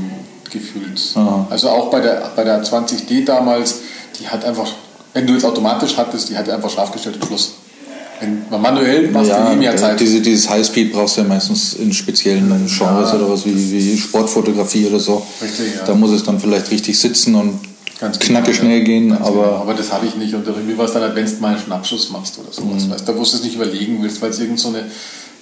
[0.49, 1.01] gefühlt.
[1.15, 1.47] Aha.
[1.49, 3.79] Also auch bei der, bei der 20D damals,
[4.19, 4.71] die hat einfach,
[5.13, 7.53] wenn du jetzt automatisch hattest, die hat einfach scharf gestellt und Schluss.
[8.21, 9.99] Wenn man manuell machst ja, du eh mehr Zeit.
[9.99, 13.15] Diese, dieses Highspeed brauchst du ja meistens in speziellen Genres ja.
[13.15, 15.25] oder was wie, wie Sportfotografie oder so.
[15.41, 15.85] Richtig, ja.
[15.85, 17.59] Da muss es dann vielleicht richtig sitzen und
[18.01, 19.11] Ganz knacke genau, schnell gehen.
[19.11, 19.55] aber, genau.
[19.57, 20.33] aber das habe ich nicht.
[20.33, 22.85] Und mir war es dann halt, wenn du mal einen Schnappschuss machst oder sowas.
[22.85, 22.91] Mhm.
[22.91, 24.85] Weißt, da wo du es nicht überlegen willst, weil es irgend so eine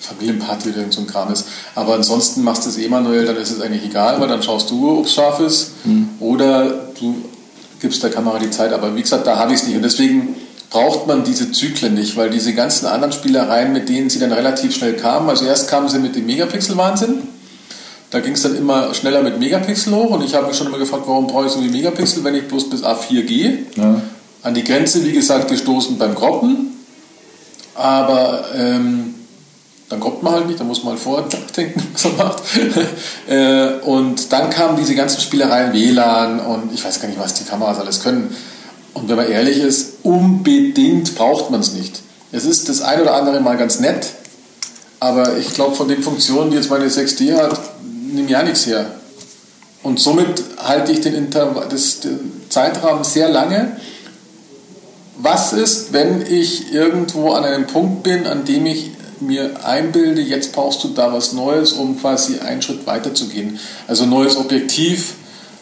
[0.01, 1.47] Familienparty oder irgend so ein Kram ist.
[1.73, 4.69] Aber ansonsten machst du es eh manuell, dann ist es eigentlich egal, weil dann schaust
[4.71, 5.71] du, ob es scharf ist.
[5.85, 6.09] Mhm.
[6.19, 7.15] Oder du
[7.79, 8.73] gibst der Kamera die Zeit.
[8.73, 9.77] Aber wie gesagt, da habe ich es nicht.
[9.77, 10.35] Und deswegen
[10.69, 14.75] braucht man diese Zyklen nicht, weil diese ganzen anderen Spielereien, mit denen sie dann relativ
[14.75, 17.38] schnell kamen, also erst kamen sie mit dem Megapixel-Wahnsinn
[18.11, 20.79] Da ging es dann immer schneller mit Megapixel hoch und ich habe mich schon immer
[20.79, 23.59] gefragt, warum brauche ich so viel Megapixel, wenn ich bloß bis A4 gehe.
[23.75, 24.01] Ja.
[24.41, 26.77] An die Grenze, wie gesagt, gestoßen beim Groppen.
[27.75, 29.13] Aber ähm,
[29.89, 32.43] dann kommt man halt nicht, da muss man halt vorher nachdenken, was er macht.
[33.27, 37.43] Äh, und dann kamen diese ganzen Spielereien, WLAN und ich weiß gar nicht, was die
[37.43, 38.35] Kameras alles können.
[38.95, 42.01] Und wenn man ehrlich ist, unbedingt braucht man es nicht.
[42.31, 44.07] Es ist das ein oder andere Mal ganz nett,
[44.99, 47.59] aber ich glaube, von den Funktionen, die jetzt meine 6D hat,
[48.13, 48.91] nehme ja nichts her.
[49.81, 53.77] Und somit halte ich den, Inter das, den Zeitrahmen sehr lange.
[55.17, 58.91] Was ist, wenn ich irgendwo an einem Punkt bin, an dem ich
[59.21, 63.59] mir einbilde, jetzt brauchst du da was Neues, um quasi einen Schritt weiter zu gehen.
[63.87, 65.15] Also neues Objektiv,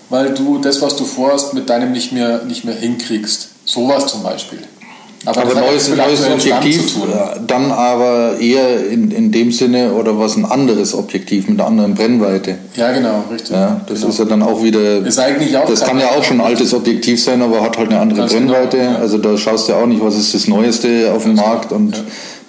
[0.09, 3.49] weil du das, was du vorhast, mit deinem nicht mehr, nicht mehr hinkriegst.
[3.65, 4.59] Sowas zum Beispiel.
[5.27, 6.95] Aber, aber neues, neues Objektiv,
[7.45, 11.95] dann aber eher in, in dem Sinne oder was ein anderes Objektiv mit einer anderen
[11.95, 12.57] Brennweite.
[12.77, 13.51] Ja, genau, richtig.
[13.51, 14.09] Ja, das genau.
[14.09, 15.05] ist ja dann auch wieder.
[15.05, 17.89] Ist eigentlich auch das kann ja auch schon ein altes Objektiv sein, aber hat halt
[17.89, 18.77] eine andere Ganz genau, Brennweite.
[18.77, 18.99] Genau, ja.
[18.99, 21.71] Also da schaust du ja auch nicht, was ist das Neueste auf dem Ganz Markt
[21.73, 22.03] und ja.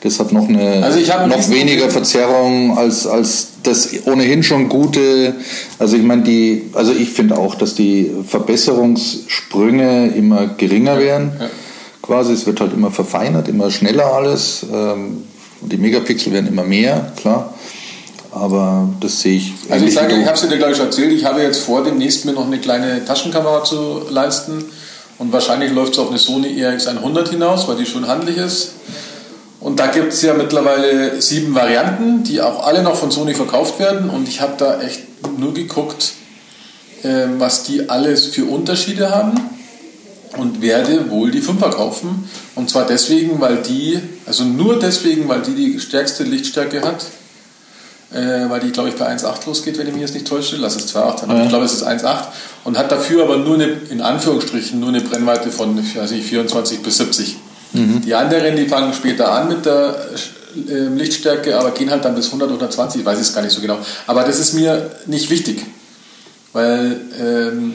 [0.05, 5.35] das hat noch eine also noch weniger Verzerrung als, als das ohnehin schon gute.
[5.81, 11.33] Also ich meine, die, also ich finde auch, dass die Verbesserungssprünge immer geringer werden.
[11.41, 11.47] Ja
[12.09, 12.33] quasi.
[12.33, 14.67] Es wird halt immer verfeinert, immer schneller alles.
[14.73, 15.25] Ähm,
[15.61, 17.55] die Megapixel werden immer mehr, klar.
[18.33, 19.53] Aber das sehe ich.
[19.69, 22.33] Also ich sage, ich habe es dir gleich erzählt, ich habe jetzt vor, demnächst mir
[22.33, 24.65] noch eine kleine Taschenkamera zu leisten.
[25.19, 28.73] Und wahrscheinlich läuft es auf eine Sony EX100 hinaus, weil die schon handlich ist.
[29.61, 33.81] Und da gibt es ja mittlerweile sieben Varianten, die auch alle noch von Sony verkauft
[33.81, 34.09] werden.
[34.09, 35.03] Und ich habe da echt
[35.39, 36.13] nur geguckt,
[37.03, 39.58] ähm, was die alles für Unterschiede haben
[40.39, 42.29] und werde wohl die 5er kaufen.
[42.55, 47.05] Und zwar deswegen, weil die, also nur deswegen, weil die die stärkste Lichtstärke hat.
[48.11, 50.57] Äh, weil die, glaube ich, bei 1,8 losgeht, wenn ich mich jetzt nicht täusche.
[50.57, 51.43] Lass es 2,8 sein, ja.
[51.43, 52.29] ich glaube, es ist 1,8.
[52.65, 56.81] Und hat dafür aber nur eine, in Anführungsstrichen, nur eine Brennweite von weiß nicht, 24
[56.81, 57.37] bis 70.
[57.75, 58.01] Mhm.
[58.07, 59.99] Die anderen, die fangen später an mit der
[60.69, 63.61] äh, Lichtstärke, aber gehen halt dann bis 100, 120, ich weiß es gar nicht so
[63.61, 63.79] genau.
[64.07, 65.67] Aber das ist mir nicht wichtig,
[66.55, 67.75] weil ähm,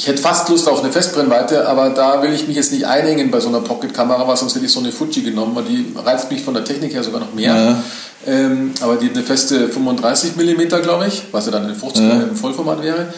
[0.00, 3.30] ich hätte fast Lust auf eine Festbrennweite, aber da will ich mich jetzt nicht einhängen
[3.30, 6.32] bei so einer Pocket-Kamera, weil sonst hätte ich so eine Fuji genommen, weil die reizt
[6.32, 7.54] mich von der Technik her sogar noch mehr.
[7.54, 7.82] Ja.
[8.26, 12.02] Ähm, aber die hat eine feste 35 mm, glaube ich, was ja dann in 50
[12.02, 12.12] ja.
[12.14, 13.12] im Vollformat wäre.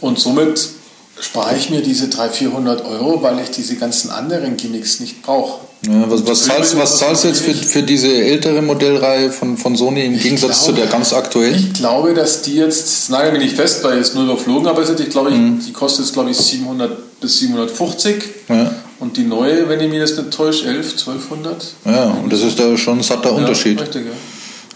[0.00, 0.68] Und somit
[1.20, 5.60] spare ich mir diese 300, 400 Euro, weil ich diese ganzen anderen Gimmicks nicht brauche.
[5.86, 9.76] Ja, was, was, zahlst, was zahlst du jetzt für, für diese ältere Modellreihe von, von
[9.76, 11.54] Sony im ich Gegensatz glaube, zu der ganz aktuellen?
[11.54, 14.82] Ich glaube, dass die jetzt, das nagel mich nicht fest, weil es nur überflogen aber
[14.82, 15.58] ich glaube, mhm.
[15.66, 18.22] die kostet jetzt glaube ich 700 bis 750.
[18.48, 18.74] Ja.
[18.98, 21.66] Und die neue, wenn ich mir das nicht täusche, 11, 1200.
[21.86, 23.78] Ja, und das ist da schon ein satter Unterschied.
[23.78, 24.04] Ja, richtig,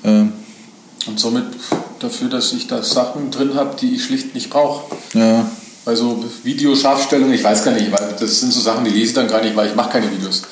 [0.02, 0.10] ja.
[0.10, 0.28] ja.
[1.06, 1.44] Und somit
[2.00, 4.94] dafür, dass ich da Sachen drin habe, die ich schlicht nicht brauche.
[5.12, 5.46] Ja.
[5.86, 9.28] Also Videoscharfstellung, ich weiß gar nicht, weil das sind so Sachen, die lese ich dann
[9.28, 10.42] gar nicht, weil ich mache keine Videos.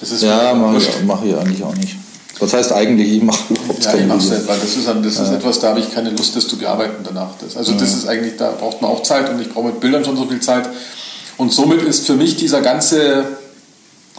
[0.00, 1.96] Das ist ja, mache ich, mach ich eigentlich auch nicht.
[2.40, 5.06] Was heißt eigentlich, ich mache überhaupt Ja, ich mache es nicht, weil das ist, das
[5.06, 5.34] ist ja.
[5.34, 7.30] etwas, da habe ich keine Lust, das zu bearbeiten danach.
[7.40, 7.78] Das, also ja.
[7.78, 10.26] das ist eigentlich, da braucht man auch Zeit und ich brauche mit Bildern schon so
[10.26, 10.68] viel Zeit.
[11.36, 13.24] Und somit ist für mich dieser ganze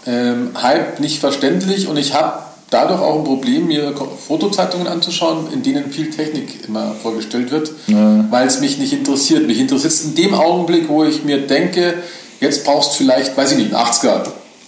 [0.06, 2.40] ähm, Hype nicht verständlich und ich habe
[2.76, 3.94] dadurch auch ein Problem, mir
[4.28, 8.26] Fotozeitungen anzuschauen, in denen viel Technik immer vorgestellt wird, ja.
[8.30, 9.48] weil es mich nicht interessiert.
[9.48, 11.94] Mich interessiert es in dem Augenblick, wo ich mir denke,
[12.42, 14.24] jetzt brauchst du vielleicht, weiß ich nicht, ein 80er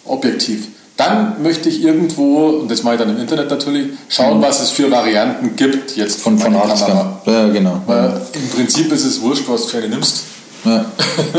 [0.06, 0.68] Objektiv.
[0.96, 4.42] Dann möchte ich irgendwo, und das mache ich dann im Internet natürlich, schauen, mhm.
[4.42, 7.22] was es für Varianten gibt jetzt von, von Kamera.
[7.26, 7.82] Ja, genau.
[7.86, 10.24] Weil im Prinzip ist es wurscht, was du für eine nimmst.
[10.64, 10.86] Ja.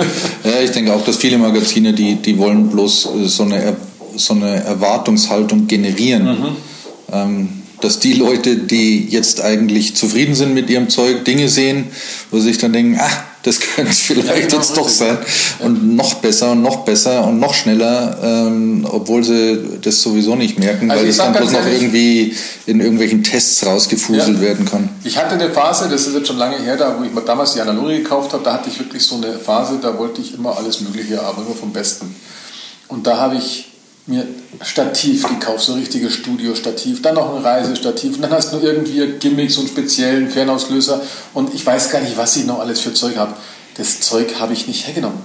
[0.44, 3.74] ja, ich denke auch, dass viele Magazine, die, die wollen bloß äh, so eine,
[4.18, 6.24] so eine Erwartungshaltung generieren.
[6.24, 6.57] Mhm.
[7.11, 7.48] Ähm,
[7.81, 11.87] dass die Leute, die jetzt eigentlich zufrieden sind mit ihrem Zeug, Dinge sehen,
[12.31, 15.18] wo sie sich dann denken, ach, das könnte es vielleicht ja, genau, jetzt doch sein.
[15.61, 20.59] Und noch besser und noch besser und noch schneller, ähm, obwohl sie das sowieso nicht
[20.59, 22.35] merken, also weil es dann bloß noch irgendwie
[22.66, 24.40] in irgendwelchen Tests rausgefuselt ja.
[24.40, 24.88] werden kann.
[25.04, 27.54] Ich hatte eine Phase, das ist jetzt schon lange her, da wo ich mir damals
[27.54, 30.57] die Analoge gekauft habe, da hatte ich wirklich so eine Phase, da wollte ich immer
[30.57, 32.14] alles Mögliche haben, immer vom Besten.
[32.88, 33.67] Und da habe ich
[34.09, 34.27] mir
[34.62, 39.07] Stativ gekauft, so ein richtiges Studio-Stativ, dann noch ein Reisestativ und dann hast du irgendwie
[39.18, 41.01] Gimmicks und speziellen Fernauslöser
[41.35, 43.35] und ich weiß gar nicht, was ich noch alles für Zeug habe.
[43.77, 45.18] Das Zeug habe ich nicht hergenommen.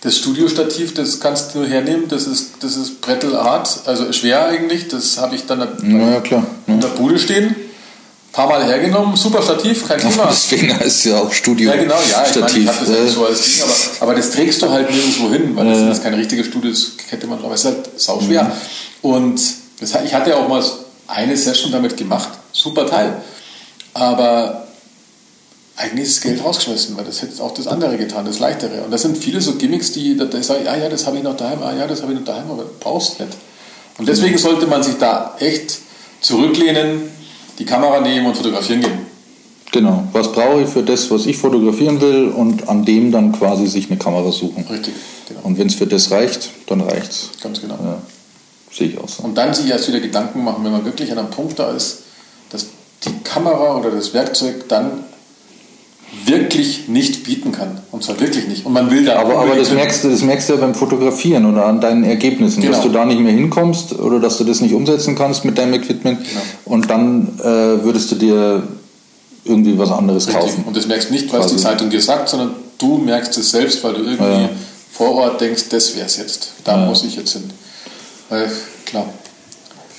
[0.00, 4.88] Das Studiostativ, das kannst du nur hernehmen, das ist, das ist Brettelart, also schwer eigentlich,
[4.88, 6.46] das habe ich dann ja, klar.
[6.66, 6.74] Ja.
[6.74, 7.54] in der Bude stehen
[8.32, 10.26] paar Mal hergenommen, super Stativ, kein Thema.
[10.30, 11.70] Deswegen heißt es ja auch Studio.
[11.70, 12.42] Ja, genau, ja, ich Stativ.
[12.42, 15.30] meine, ich habe das ja so als Ding, aber, aber das trägst du halt nirgendwo
[15.30, 18.44] hin, weil das, ist keine richtige Studio, das hätte man drauf, es ist halt sauschwer.
[18.44, 18.50] Mhm.
[19.02, 19.40] Und
[19.80, 20.62] das, ich hatte ja auch mal
[21.08, 23.20] eine Session damit gemacht, super Teil.
[23.94, 24.66] Aber
[25.76, 28.82] eigentlich ist das Geld rausgeschmissen, weil das hätte auch das andere getan, das leichtere.
[28.82, 31.16] Und das sind viele so Gimmicks, die da, da sage ich, ah ja, das habe
[31.16, 33.32] ich noch daheim, ah ja, das habe ich noch daheim, aber brauchst nicht.
[33.98, 35.78] Und deswegen sollte man sich da echt
[36.20, 37.10] zurücklehnen,
[37.60, 39.06] die Kamera nehmen und fotografieren gehen.
[39.70, 40.02] Genau.
[40.12, 43.88] Was brauche ich für das, was ich fotografieren will und an dem dann quasi sich
[43.88, 44.64] eine Kamera suchen.
[44.68, 44.94] Richtig,
[45.28, 45.40] genau.
[45.44, 47.30] Und wenn es für das reicht, dann reicht's.
[47.40, 47.74] Ganz genau.
[47.74, 47.98] Ja,
[48.72, 49.22] sehe ich auch so.
[49.22, 51.98] Und dann sich erst wieder Gedanken machen, wenn man wirklich an einem Punkt da ist,
[52.48, 52.66] dass
[53.04, 55.04] die Kamera oder das Werkzeug dann
[56.26, 57.78] wirklich nicht bieten kann.
[57.92, 58.66] Und zwar wirklich nicht.
[58.66, 61.46] Und man will da Aber, aber das, merkst du, das merkst du ja beim Fotografieren
[61.50, 62.74] oder an deinen Ergebnissen, Genau.
[62.74, 65.74] dass du da nicht mehr hinkommst oder dass du das nicht umsetzen kannst mit deinem
[65.74, 66.18] Equipment.
[66.24, 66.40] Genau.
[66.64, 67.44] Und dann äh,
[67.84, 68.62] würdest du dir
[69.44, 70.42] irgendwie was anderes Richtig.
[70.44, 70.64] kaufen.
[70.66, 71.56] Und das merkst nicht, weil es die.
[71.56, 74.50] Zeitung dir sagt, sondern du merkst es selbst, weil du irgendwie Ja.
[74.92, 76.52] vor Ort denkst, das wäre es jetzt.
[76.64, 76.86] Da Ja.
[76.86, 77.44] muss ich jetzt hin.
[78.28, 78.50] Weil,
[78.84, 79.06] klar.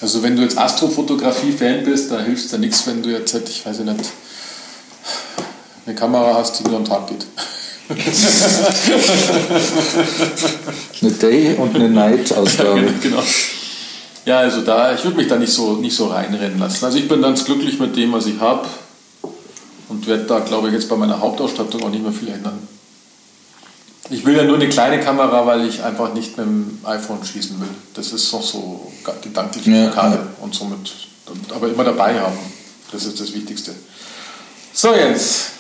[0.02, 3.80] Also wenn du jetzt Astrofotografie-Fan bist, da hilft dir nichts, wenn du jetzt, ich weiß
[3.80, 4.06] ja nicht,
[5.86, 7.26] eine Kamera hast, die nur am Tag geht.
[11.02, 12.82] Eine Day- und eine Night-Ausgabe.
[13.02, 13.24] genau.
[14.26, 16.86] Ja, also da, ich würde mich da nicht so, nicht so reinrennen lassen.
[16.86, 18.68] Also ich bin ganz glücklich mit dem, was ich habe
[19.90, 22.60] und werde da, glaube ich, jetzt bei meiner Hauptausstattung auch nicht mehr viel ändern.
[24.10, 27.60] Ich will ja nur eine kleine Kamera, weil ich einfach nicht mit dem iPhone schießen
[27.60, 27.70] will.
[27.94, 28.92] Das ist noch so
[29.22, 30.28] gedanklich Ja, Blockade ja.
[30.42, 30.92] und somit
[31.54, 32.38] aber immer dabei haben.
[32.92, 33.74] Das ist das Wichtigste.
[34.74, 35.52] So, Jens.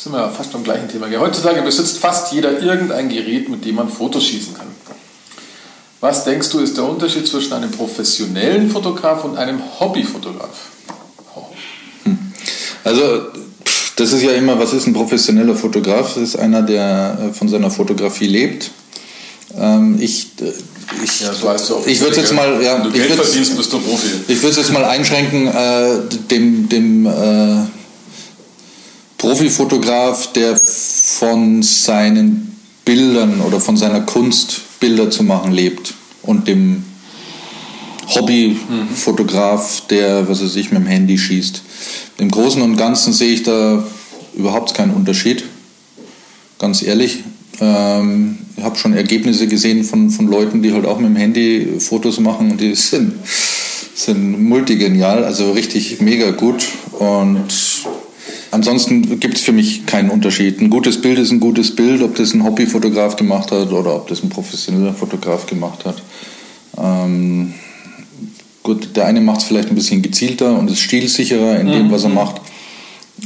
[0.00, 1.08] Sind wir fast beim gleichen Thema.
[1.18, 4.68] Heutzutage besitzt fast jeder irgendein Gerät, mit dem man Fotos schießen kann.
[6.00, 10.70] Was denkst du, ist der Unterschied zwischen einem professionellen Fotograf und einem Hobbyfotograf?
[11.34, 11.46] Oh.
[12.84, 13.22] Also,
[13.64, 16.14] pff, das ist ja immer, was ist ein professioneller Fotograf?
[16.14, 18.70] Das ist einer, der äh, von seiner Fotografie lebt.
[19.58, 20.52] Ähm, ich, äh,
[21.02, 21.86] ich, Ja, so heißt du auch.
[21.88, 24.06] ich würde jetzt mal, ja, du ich Geld verdienst, bist du Profi.
[24.28, 25.98] Ich würde es jetzt mal einschränken, äh,
[26.30, 27.77] dem, dem äh,
[29.18, 36.84] Profifotograf, der von seinen Bildern oder von seiner Kunst Bilder zu machen lebt und dem
[38.06, 41.62] Hobbyfotograf, der, was weiß ich, mit dem Handy schießt.
[42.18, 43.84] Im Großen und Ganzen sehe ich da
[44.34, 45.44] überhaupt keinen Unterschied,
[46.58, 47.24] ganz ehrlich.
[47.60, 51.74] Ähm, ich habe schon Ergebnisse gesehen von, von Leuten, die halt auch mit dem Handy
[51.80, 53.14] Fotos machen und die sind,
[53.94, 56.64] sind multigenial, also richtig mega gut.
[56.98, 57.48] Und
[58.50, 60.60] ansonsten gibt es für mich keinen Unterschied.
[60.60, 64.08] Ein gutes Bild ist ein gutes Bild, ob das ein Hobbyfotograf gemacht hat oder ob
[64.08, 66.02] das ein professioneller Fotograf gemacht hat.
[66.82, 67.54] Ähm,
[68.62, 72.04] gut, der eine macht es vielleicht ein bisschen gezielter und ist stilsicherer in dem, was
[72.04, 72.40] er macht.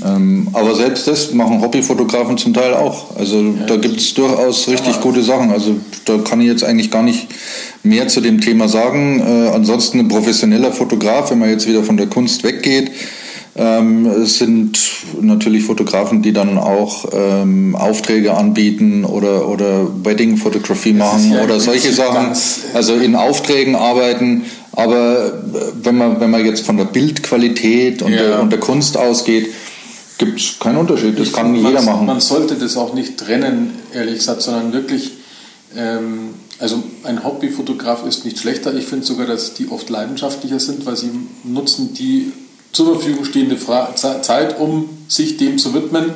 [0.05, 3.15] Ähm, aber selbst das machen Hobbyfotografen zum Teil auch.
[3.17, 5.51] Also da gibt es durchaus richtig gute Sachen.
[5.51, 7.27] Also da kann ich jetzt eigentlich gar nicht
[7.83, 9.21] mehr zu dem Thema sagen.
[9.21, 12.91] Äh, ansonsten ein professioneller Fotograf, wenn man jetzt wieder von der Kunst weggeht,
[13.55, 14.79] ähm, es sind
[15.21, 21.93] natürlich Fotografen, die dann auch ähm, Aufträge anbieten oder, oder Wedding-Fotografie machen ja oder solche
[21.93, 22.35] Sachen.
[22.73, 24.45] Also in Aufträgen arbeiten.
[24.73, 25.33] Aber äh,
[25.83, 28.23] wenn man, wenn man jetzt von der Bildqualität und, Ja.
[28.23, 29.49] der, und der Kunst ausgeht,
[30.17, 31.19] gibt es keinen Unterschied.
[31.19, 32.07] Das kann man, jeder machen.
[32.07, 35.13] Man sollte das auch nicht trennen, ehrlich gesagt, sondern wirklich,
[35.77, 38.75] ähm, also ein Hobbyfotograf ist nicht schlechter.
[38.75, 41.11] Ich finde sogar, dass die oft leidenschaftlicher sind, weil sie
[41.45, 42.33] nutzen die
[42.73, 46.07] zur Verfügung stehende Fra Ze- Zeit, um sich dem zu widmen.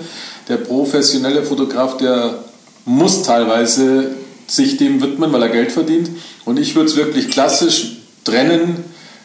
[0.48, 2.38] Der professionelle Fotograf, der
[2.84, 4.12] muss teilweise
[4.46, 6.08] sich dem widmen, weil er Geld verdient.
[6.44, 8.84] Und ich würde es wirklich klassisch trennen,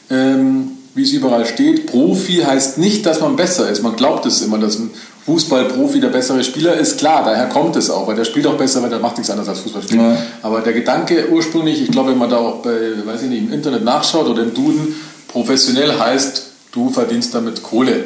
[0.10, 1.86] ähm, wie es überall steht.
[1.88, 3.82] Profi heißt nicht, dass man besser ist.
[3.84, 4.90] Man glaubt es immer, dass ein
[5.26, 6.98] Fußballprofi der bessere Spieler ist.
[6.98, 9.48] Klar, daher kommt es auch, weil der spielt auch besser, weil der macht nichts anderes
[9.48, 10.02] als Fußball spielen.
[10.02, 10.18] Ja.
[10.42, 12.72] Aber der Gedanke ursprünglich, ich glaube, wenn man da auch bei,
[13.06, 14.96] weiß ich nicht, im Internet nachschaut oder im Duden,
[15.28, 18.06] professionell heißt, du verdienst damit Kohle.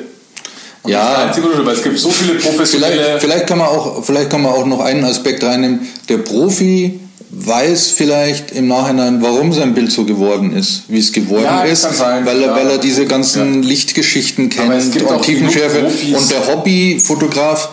[0.84, 1.26] Und Ja.
[1.28, 2.96] das einzige weil es gibt so viele professionelle...
[2.96, 5.88] Vielleicht, vielleicht, kann man auch, vielleicht kann man auch noch einen Aspekt reinnehmen.
[6.10, 7.00] Der Profi
[7.32, 11.84] weiß vielleicht im Nachhinein, warum sein Bild so geworden ist, wie es geworden Ja, ist,
[11.84, 12.56] kann sein, weil, er, ja.
[12.56, 13.70] weil er diese ganzen Ja.
[13.70, 15.86] Lichtgeschichten kennt und Tiefenschärfe.
[15.86, 17.70] Und der Hobbyfotograf,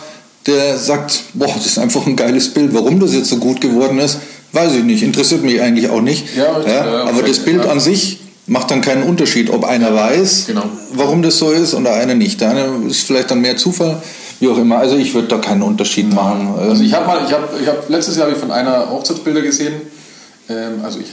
[0.47, 2.75] der sagt, boah, das ist einfach ein geiles Bild.
[2.75, 4.19] Warum das jetzt so gut geworden ist,
[4.53, 5.03] weiß ich nicht.
[5.03, 6.37] Interessiert mich eigentlich auch nicht.
[6.37, 8.19] Ja, aber das Bild an sich
[8.53, 10.65] macht dann keinen Unterschied, ob einer weiß, genau.
[10.93, 12.41] warum das so ist und der eine nicht.
[12.43, 14.03] Der eine ist vielleicht dann mehr Zufall,
[14.41, 14.77] wie auch immer.
[14.77, 16.55] Also ich würde da keinen Unterschied machen.
[16.59, 18.91] Also Ähm, ich habe mal, ich habe, ich habe letztes Jahr habe ich von einer
[18.91, 19.73] Hochzeitsbilder gesehen.
[20.51, 21.07] Ähm, also ich,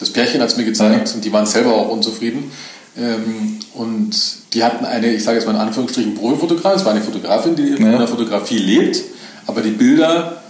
[0.00, 2.50] das Pärchen hat es mir gezeigt und die waren selber auch unzufrieden.
[2.98, 4.10] Ähm, und
[4.52, 6.80] die hatten eine, ich sage jetzt mal in Anführungsstrichen, Profifotografin.
[6.80, 7.98] Es war eine Fotografin, die Ja.
[7.98, 9.00] der Fotografie lebt,
[9.46, 10.42] aber die Bilder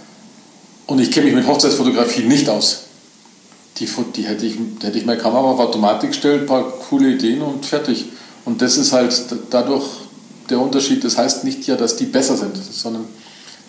[0.87, 2.85] und ich kenne mich mit Hochzeitsfotografie nicht aus.
[3.79, 7.41] Die, die hätte ich, hätte ich meine Kamera auf Automatik gestellt, ein paar coole Ideen
[7.41, 8.05] und fertig.
[8.45, 9.13] Und das ist halt
[9.49, 9.85] dadurch
[10.49, 13.05] der Unterschied, das heißt nicht ja, dass die besser sind, sondern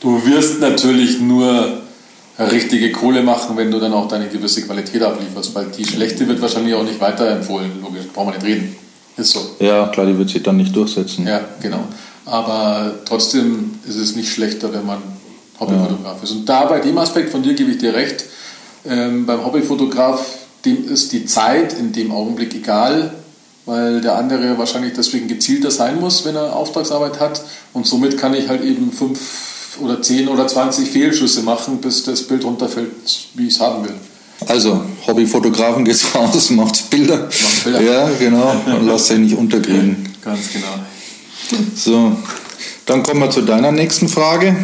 [0.00, 1.80] du wirst natürlich nur
[2.38, 6.40] richtige Kohle machen, wenn du dann auch deine gewisse Qualität ablieferst, weil die schlechte wird
[6.40, 8.76] wahrscheinlich auch nicht weiterempfohlen, logisch, brauchen wir nicht reden.
[9.16, 9.40] Ist so.
[9.58, 11.26] Ja, klar, die wird sich dann nicht durchsetzen.
[11.26, 11.84] Ja, genau.
[12.24, 14.98] Aber trotzdem ist es nicht schlechter, wenn man
[15.58, 16.22] Hobbyfotograf ja.
[16.22, 16.30] ist.
[16.30, 18.24] Und da bei dem Aspekt von dir gebe ich dir recht,
[18.88, 20.24] ähm, beim Hobbyfotograf,
[20.64, 23.12] dem ist die Zeit in dem Augenblick egal,
[23.66, 27.42] weil der andere wahrscheinlich deswegen gezielter sein muss, wenn er Auftragsarbeit hat.
[27.72, 29.18] Und somit kann ich halt eben fünf
[29.80, 32.90] oder zehn oder zwanzig Fehlschüsse machen, bis das Bild runterfällt,
[33.34, 33.94] wie ich es haben will.
[34.46, 37.18] Also, Hobbyfotografen geht's raus, macht Bilder.
[37.18, 37.82] Macht Bilder.
[37.82, 38.54] Ja, genau.
[38.66, 40.08] Und lasst sich nicht unterkriegen.
[40.24, 40.66] Ganz genau.
[41.74, 42.12] So,
[42.86, 44.56] dann kommen wir zu deiner nächsten Frage.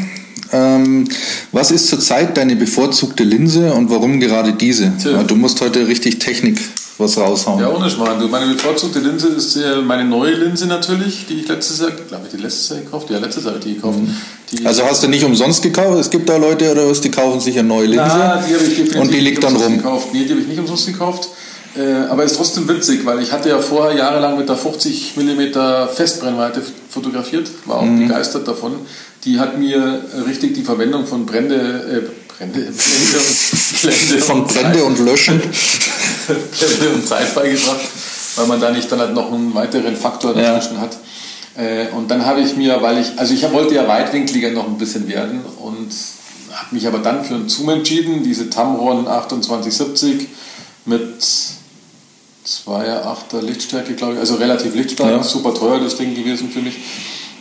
[0.52, 1.08] Ähm,
[1.52, 4.92] was ist zurzeit deine bevorzugte Linse und warum gerade diese?
[5.04, 6.60] Ja, du musst heute richtig Technik
[6.98, 7.60] was raushauen.
[7.60, 8.30] Ja, ohne Schmarrn.
[8.30, 12.42] Meine bevorzugte Linse ist meine neue Linse natürlich, die ich letztes Jahr, glaube ich, die
[12.42, 13.10] letztes Jahr gekauft?
[13.10, 13.98] Ja, letztes Jahr habe ich die gekauft.
[13.98, 14.16] Mhm.
[14.52, 15.98] Die also hast du nicht umsonst gekauft?
[15.98, 18.64] Es gibt da Leute, oder was, die kaufen sich eine neue Linse Na, die habe
[18.64, 19.76] ich und die liegt dann rum.
[19.76, 20.08] Gekauft.
[20.12, 21.28] Nee, die habe ich nicht umsonst gekauft.
[21.76, 25.58] Äh, aber ist trotzdem witzig, weil ich hatte ja vorher jahrelang mit der 50 mm
[25.94, 28.08] Festbrennweite fotografiert, war auch mhm.
[28.08, 28.76] begeistert davon.
[29.26, 34.48] Die hat mir richtig die Verwendung von Brände, äh, Brände, Blende und, Blende Von und
[34.48, 35.40] Brände und Löschen.
[36.26, 37.80] Brände und Zeit beigebracht,
[38.36, 40.82] weil man da nicht dann halt noch einen weiteren Faktor dazwischen ja.
[40.82, 40.96] hat.
[41.56, 44.78] Äh, und dann habe ich mir, weil ich, also ich wollte ja weitwinkliger noch ein
[44.78, 45.90] bisschen werden und
[46.52, 50.28] habe mich aber dann für einen Zoom entschieden, diese Tamron 2870
[50.84, 51.22] mit
[52.46, 55.22] 2,8er Lichtstärke, glaube ich, also relativ lichtstark, ja.
[55.22, 56.76] super teuer das Ding gewesen für mich.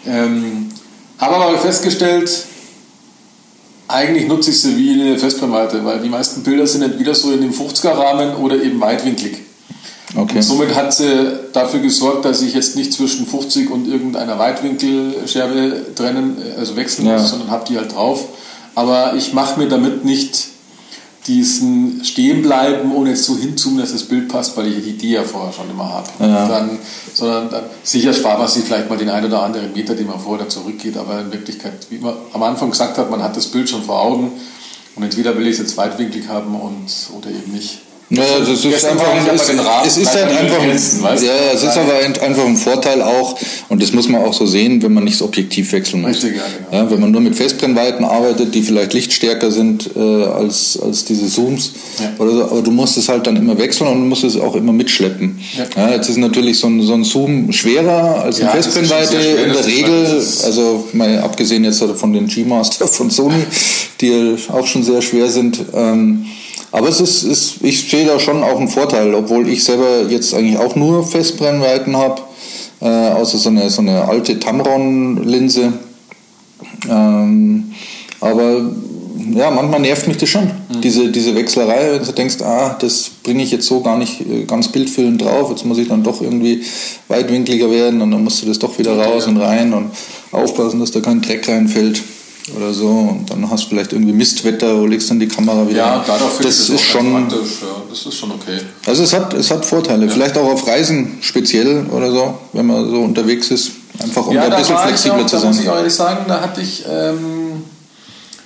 [0.07, 0.69] Ähm,
[1.17, 2.29] habe aber festgestellt,
[3.87, 7.41] eigentlich nutze ich sie wie eine Festbrennweite, weil die meisten Bilder sind entweder so in
[7.41, 9.41] dem 50er-Rahmen oder eben weitwinklig.
[10.15, 10.37] Okay.
[10.37, 15.87] Und somit hat sie dafür gesorgt, dass ich jetzt nicht zwischen 50 und irgendeiner Weitwinkelscherbe
[15.95, 18.25] trennen, also wechseln muss, sondern habe die halt drauf.
[18.75, 20.47] Aber ich mache mir damit nicht
[21.27, 25.23] diesen Stehenbleiben, ohne jetzt so hinzoomen, dass das Bild passt, weil ich die Idee ja
[25.23, 26.07] vorher schon immer habe.
[26.19, 26.47] Ja.
[26.47, 26.79] Dann,
[27.13, 30.19] sondern dann, sicher spart man sich vielleicht mal den einen oder anderen Meter, den man
[30.19, 33.69] vorher zurückgeht, aber in Wirklichkeit, wie man am Anfang gesagt hat, man hat das Bild
[33.69, 34.33] schon vor Augen
[34.95, 37.79] und entweder will ich es jetzt weitwinklig haben und, oder eben nicht.
[38.09, 39.49] Naja, das ist einfach, es,
[39.87, 43.35] es ist halt einfach, Grenzen, weißt ja, es ist aber einfach ein Vorteil auch,
[43.69, 46.11] und das muss man auch so sehen, wenn man nicht das Objektiv wechseln muss.
[46.11, 46.83] Richtig, ja, genau.
[46.83, 51.27] ja, wenn man nur mit Festbrennweiten arbeitet, die vielleicht lichtstärker sind äh, als, als diese
[51.27, 52.11] Zooms, ja.
[52.19, 54.71] oder so, aber du musst es halt dann immer wechseln und musst es auch immer
[54.71, 55.39] mitschleppen.
[55.75, 55.89] Ja.
[55.89, 60.23] jetzt ist natürlich so ein, so ein Zoom schwerer als eine Festbrennweite in der Regel,
[60.43, 63.45] also mal abgesehen jetzt von den G-Master von Sony,
[63.99, 65.59] die auch schon sehr schwer sind.
[65.73, 66.25] Ähm,
[66.71, 70.33] aber es ist, ist, ich sehe da schon auch einen Vorteil, obwohl ich selber jetzt
[70.33, 72.21] eigentlich auch nur Festbrennweiten habe,
[72.81, 75.73] äh, außer so eine, so eine alte Tamron-Linse.
[76.89, 77.71] Ähm,
[78.19, 78.61] aber
[79.33, 80.81] ja, manchmal nervt mich das schon, mhm.
[80.81, 84.43] diese, diese Wechslerei, wenn du denkst, ah, das bringe ich jetzt so gar nicht äh,
[84.45, 86.63] ganz bildfüllend drauf, jetzt muss ich dann doch irgendwie
[87.07, 89.31] weitwinkliger werden und dann musst du das doch wieder raus ja.
[89.31, 89.91] und rein und
[90.31, 92.01] aufpassen, dass da kein Dreck reinfällt
[92.55, 95.77] oder so und dann hast du vielleicht irgendwie Mistwetter, wo legst dann die Kamera wieder.
[95.77, 97.37] Ja, darauf das ist schon ja,
[97.89, 98.59] das ist schon okay.
[98.85, 100.11] Also es hat es hat Vorteile, ja.
[100.11, 104.47] vielleicht auch auf Reisen speziell oder so, wenn man so unterwegs ist, einfach um ja,
[104.47, 105.41] da ein bisschen flexibler auch, zu sein.
[105.41, 107.63] Da muss ich auch ehrlich sagen, da hatte ich ähm,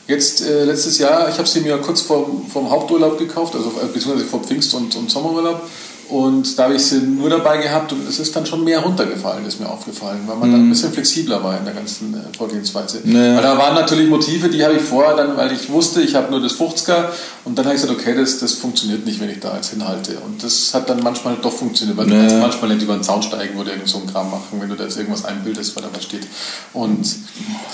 [0.07, 3.87] jetzt äh, letztes Jahr, ich habe sie mir kurz vor vom Haupturlaub gekauft, also äh,
[3.93, 5.61] beziehungsweise vor Pfingst und, und Sommerurlaub
[6.09, 9.45] und da habe ich sie nur dabei gehabt und es ist dann schon mehr runtergefallen,
[9.45, 10.53] ist mir aufgefallen, weil man mhm.
[10.53, 13.01] dann ein bisschen flexibler war in der ganzen äh, Vorgehensweise.
[13.03, 13.35] Naja.
[13.35, 16.31] Weil da waren natürlich Motive, die habe ich vorher dann, weil ich wusste, ich habe
[16.31, 17.09] nur das 50er
[17.45, 20.17] und dann habe ich gesagt, okay, das, das funktioniert nicht, wenn ich da jetzt hinhalte.
[20.25, 22.21] Und das hat dann manchmal doch funktioniert, weil naja.
[22.21, 24.69] du kannst manchmal nicht über den Zaun steigen oder irgend so ein Kram machen, wenn
[24.69, 26.25] du da jetzt irgendwas einbildest, weil da was steht.
[26.73, 27.07] Und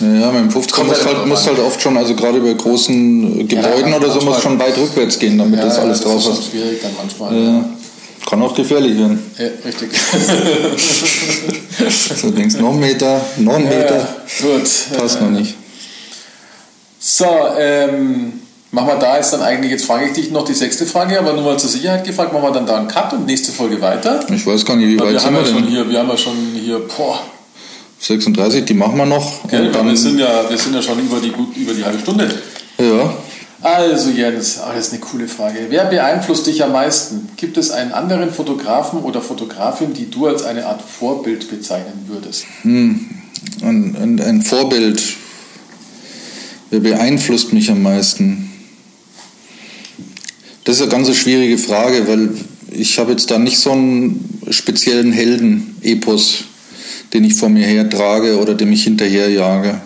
[0.01, 3.91] ja, mit dem 50er musst halt, musst halt oft schon, also gerade bei großen Gebäuden
[3.91, 6.19] ja, oder so, muss schon weit rückwärts gehen, damit ja, das alles ja, das drauf
[6.19, 6.29] ist.
[6.29, 7.33] Das ist schwierig dann manchmal.
[7.33, 7.65] Ja.
[8.27, 9.19] Kann auch gefährlich werden.
[9.37, 9.91] Ja, richtig.
[12.15, 13.97] so denkst noch einen Meter, noch einen Meter.
[13.97, 14.07] Ja,
[14.41, 14.67] gut.
[14.97, 15.53] Passt noch nicht.
[16.99, 17.27] So,
[17.59, 18.33] ähm,
[18.71, 21.33] machen wir da jetzt dann eigentlich, jetzt frage ich dich noch die sechste Frage, aber
[21.33, 24.25] nur mal zur Sicherheit gefragt, machen wir dann da einen Cut und nächste Folge weiter?
[24.33, 25.53] Ich weiß gar nicht, wie weit wir sind wir denn?
[25.53, 27.19] Schon hier, wir haben ja schon hier, boah.
[27.99, 29.43] 36, die machen wir noch.
[29.43, 32.27] Okay, wir, sind ja, wir sind ja schon über die, über die halbe Stunde.
[32.79, 33.13] Ja.
[33.65, 35.57] Also Jens, oh, das ist eine coole Frage.
[35.69, 37.29] Wer beeinflusst dich am meisten?
[37.35, 42.45] Gibt es einen anderen Fotografen oder Fotografin, die du als eine Art Vorbild bezeichnen würdest?
[42.61, 43.09] Hm,
[43.63, 45.01] ein, ein, ein Vorbild.
[46.69, 48.51] Wer beeinflusst mich am meisten?
[50.63, 52.29] Das ist eine ganz schwierige Frage, weil
[52.69, 56.43] ich habe jetzt da nicht so einen speziellen Helden-Epos
[57.13, 59.81] den ich vor mir her trage oder dem ich hinterherjage.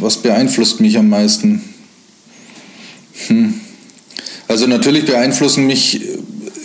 [0.00, 1.62] Was beeinflusst mich am meisten?
[3.28, 3.54] Hm.
[4.48, 6.00] Also natürlich beeinflussen mich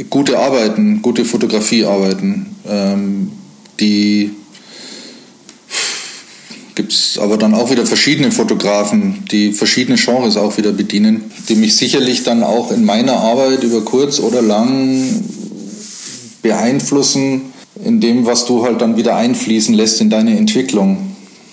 [0.10, 3.32] gute Arbeiten, gute Fotografiearbeiten, ähm,
[3.80, 4.32] die
[6.76, 11.56] gibt es aber dann auch wieder verschiedene Fotografen, die verschiedene Genres auch wieder bedienen, die
[11.56, 15.04] mich sicherlich dann auch in meiner Arbeit über kurz oder lang
[16.42, 17.42] beeinflussen
[17.84, 21.09] in dem, was du halt dann wieder einfließen lässt in deine Entwicklung.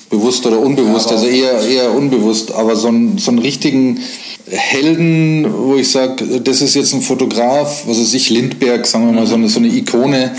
[0.09, 4.01] Bewusst oder unbewusst, ja, also eher, eher unbewusst, aber so einen, so einen richtigen
[4.49, 9.13] Helden, wo ich sage, das ist jetzt ein Fotograf, was weiß ich, Lindberg, sagen wir
[9.13, 10.33] mal, so eine, so eine Ikone,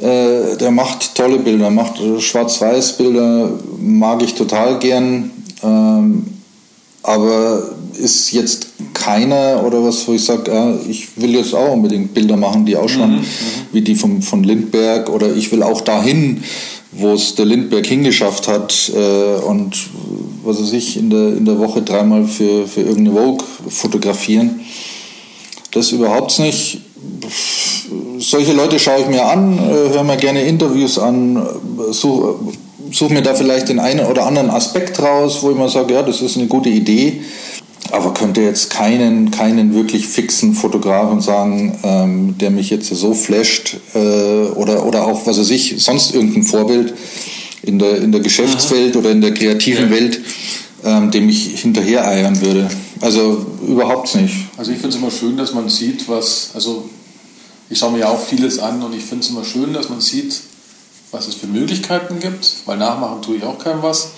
[0.00, 5.30] äh, der macht tolle Bilder, macht äh, Schwarz-Weiß-Bilder, mag ich total gern,
[5.62, 6.26] ähm,
[7.02, 12.14] aber ist jetzt keiner oder was, wo ich sage, ja, ich will jetzt auch unbedingt
[12.14, 13.24] Bilder machen, die ausschauen mhm, mhm,
[13.72, 16.42] wie die vom, von Lindberg oder ich will auch dahin,
[16.98, 19.76] wo es der Lindberg hingeschafft hat äh, und
[20.44, 24.60] was weiß ich, in der, in der Woche dreimal für, für irgendeine Vogue fotografieren.
[25.72, 26.80] Das überhaupt nicht
[28.18, 31.44] solche Leute schaue ich mir an, äh, höre mir gerne Interviews an,
[31.90, 32.34] suche
[32.90, 36.02] such mir da vielleicht den einen oder anderen Aspekt raus, wo ich mal sage, ja,
[36.02, 37.20] das ist eine gute Idee.
[37.90, 43.76] Aber könnte jetzt keinen, keinen wirklich fixen Fotografen sagen, ähm, der mich jetzt so flasht
[43.94, 46.94] äh, oder, oder auch, was weiß ich, sonst irgendein Vorbild
[47.62, 49.00] in der, in der Geschäftswelt Aha.
[49.00, 49.90] oder in der kreativen ja.
[49.90, 50.20] Welt,
[50.84, 52.68] ähm, dem ich hinterher eiern würde.
[53.00, 54.34] Also überhaupt nicht.
[54.56, 56.88] Also ich finde es immer schön, dass man sieht, was, also
[57.70, 60.00] ich schaue mir ja auch vieles an und ich finde es immer schön, dass man
[60.00, 60.40] sieht,
[61.10, 64.10] was es für Möglichkeiten gibt, weil nachmachen tue ich auch keinem was.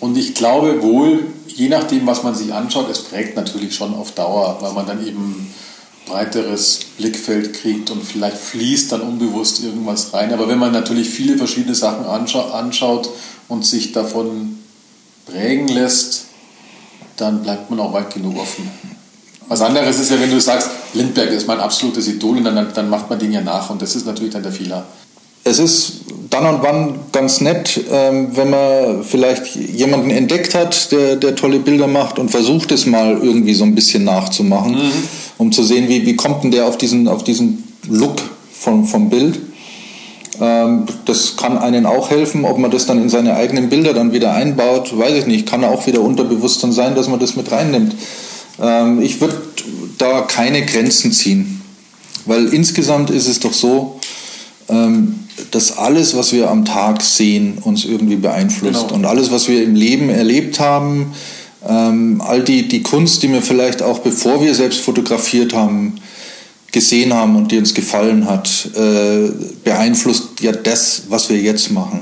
[0.00, 4.12] Und ich glaube wohl, je nachdem, was man sich anschaut, es prägt natürlich schon auf
[4.12, 5.52] Dauer, weil man dann eben
[6.06, 10.32] breiteres Blickfeld kriegt und vielleicht fließt dann unbewusst irgendwas rein.
[10.32, 13.10] Aber wenn man natürlich viele verschiedene Sachen anschaut
[13.48, 14.58] und sich davon
[15.26, 16.26] prägen lässt,
[17.16, 18.68] dann bleibt man auch weit genug offen.
[19.48, 22.88] Was anderes ist ja, wenn du sagst, Lindbergh ist mein absolutes Idol und dann, dann
[22.88, 24.86] macht man den ja nach und das ist natürlich dann der Fehler.
[25.44, 31.16] Es ist dann und wann ganz nett, ähm, wenn man vielleicht jemanden entdeckt hat, der,
[31.16, 34.92] der tolle Bilder macht und versucht es mal irgendwie so ein bisschen nachzumachen, mhm.
[35.38, 38.22] um zu sehen, wie, wie kommt denn der auf diesen, auf diesen Look
[38.52, 39.40] vom, vom Bild.
[40.40, 44.12] Ähm, das kann einen auch helfen, ob man das dann in seine eigenen Bilder dann
[44.12, 45.48] wieder einbaut, weiß ich nicht.
[45.48, 47.96] Kann auch wieder Unterbewusstsein sein, dass man das mit reinnimmt.
[48.60, 49.40] Ähm, ich würde
[49.98, 51.62] da keine Grenzen ziehen,
[52.26, 53.98] weil insgesamt ist es doch so,
[54.68, 55.20] ähm,
[55.50, 58.94] dass alles, was wir am Tag sehen, uns irgendwie beeinflusst genau.
[58.94, 61.12] und alles, was wir im Leben erlebt haben,
[61.68, 65.96] ähm, all die, die Kunst, die wir vielleicht auch bevor wir selbst fotografiert haben,
[66.72, 69.30] gesehen haben und die uns gefallen hat, äh,
[69.64, 72.00] beeinflusst ja das, was wir jetzt machen.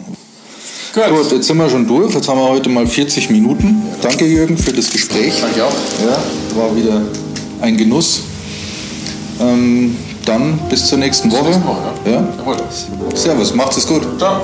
[0.95, 1.09] Gut.
[1.09, 2.14] Gut, jetzt sind wir schon durch.
[2.14, 3.82] Jetzt haben wir heute mal 40 Minuten.
[4.03, 5.34] Danke, Jürgen, für das Gespräch.
[5.41, 5.72] Danke auch.
[6.05, 6.22] Ja,
[6.57, 7.03] war wieder
[7.61, 8.22] ein Genuss.
[9.41, 9.97] Ähm,
[10.29, 11.45] dann bis zur nächsten Woche.
[11.45, 12.12] Bis nächste Woche ja.
[12.12, 13.16] ja.
[13.16, 14.03] Servus, macht es gut.
[14.18, 14.43] Ciao.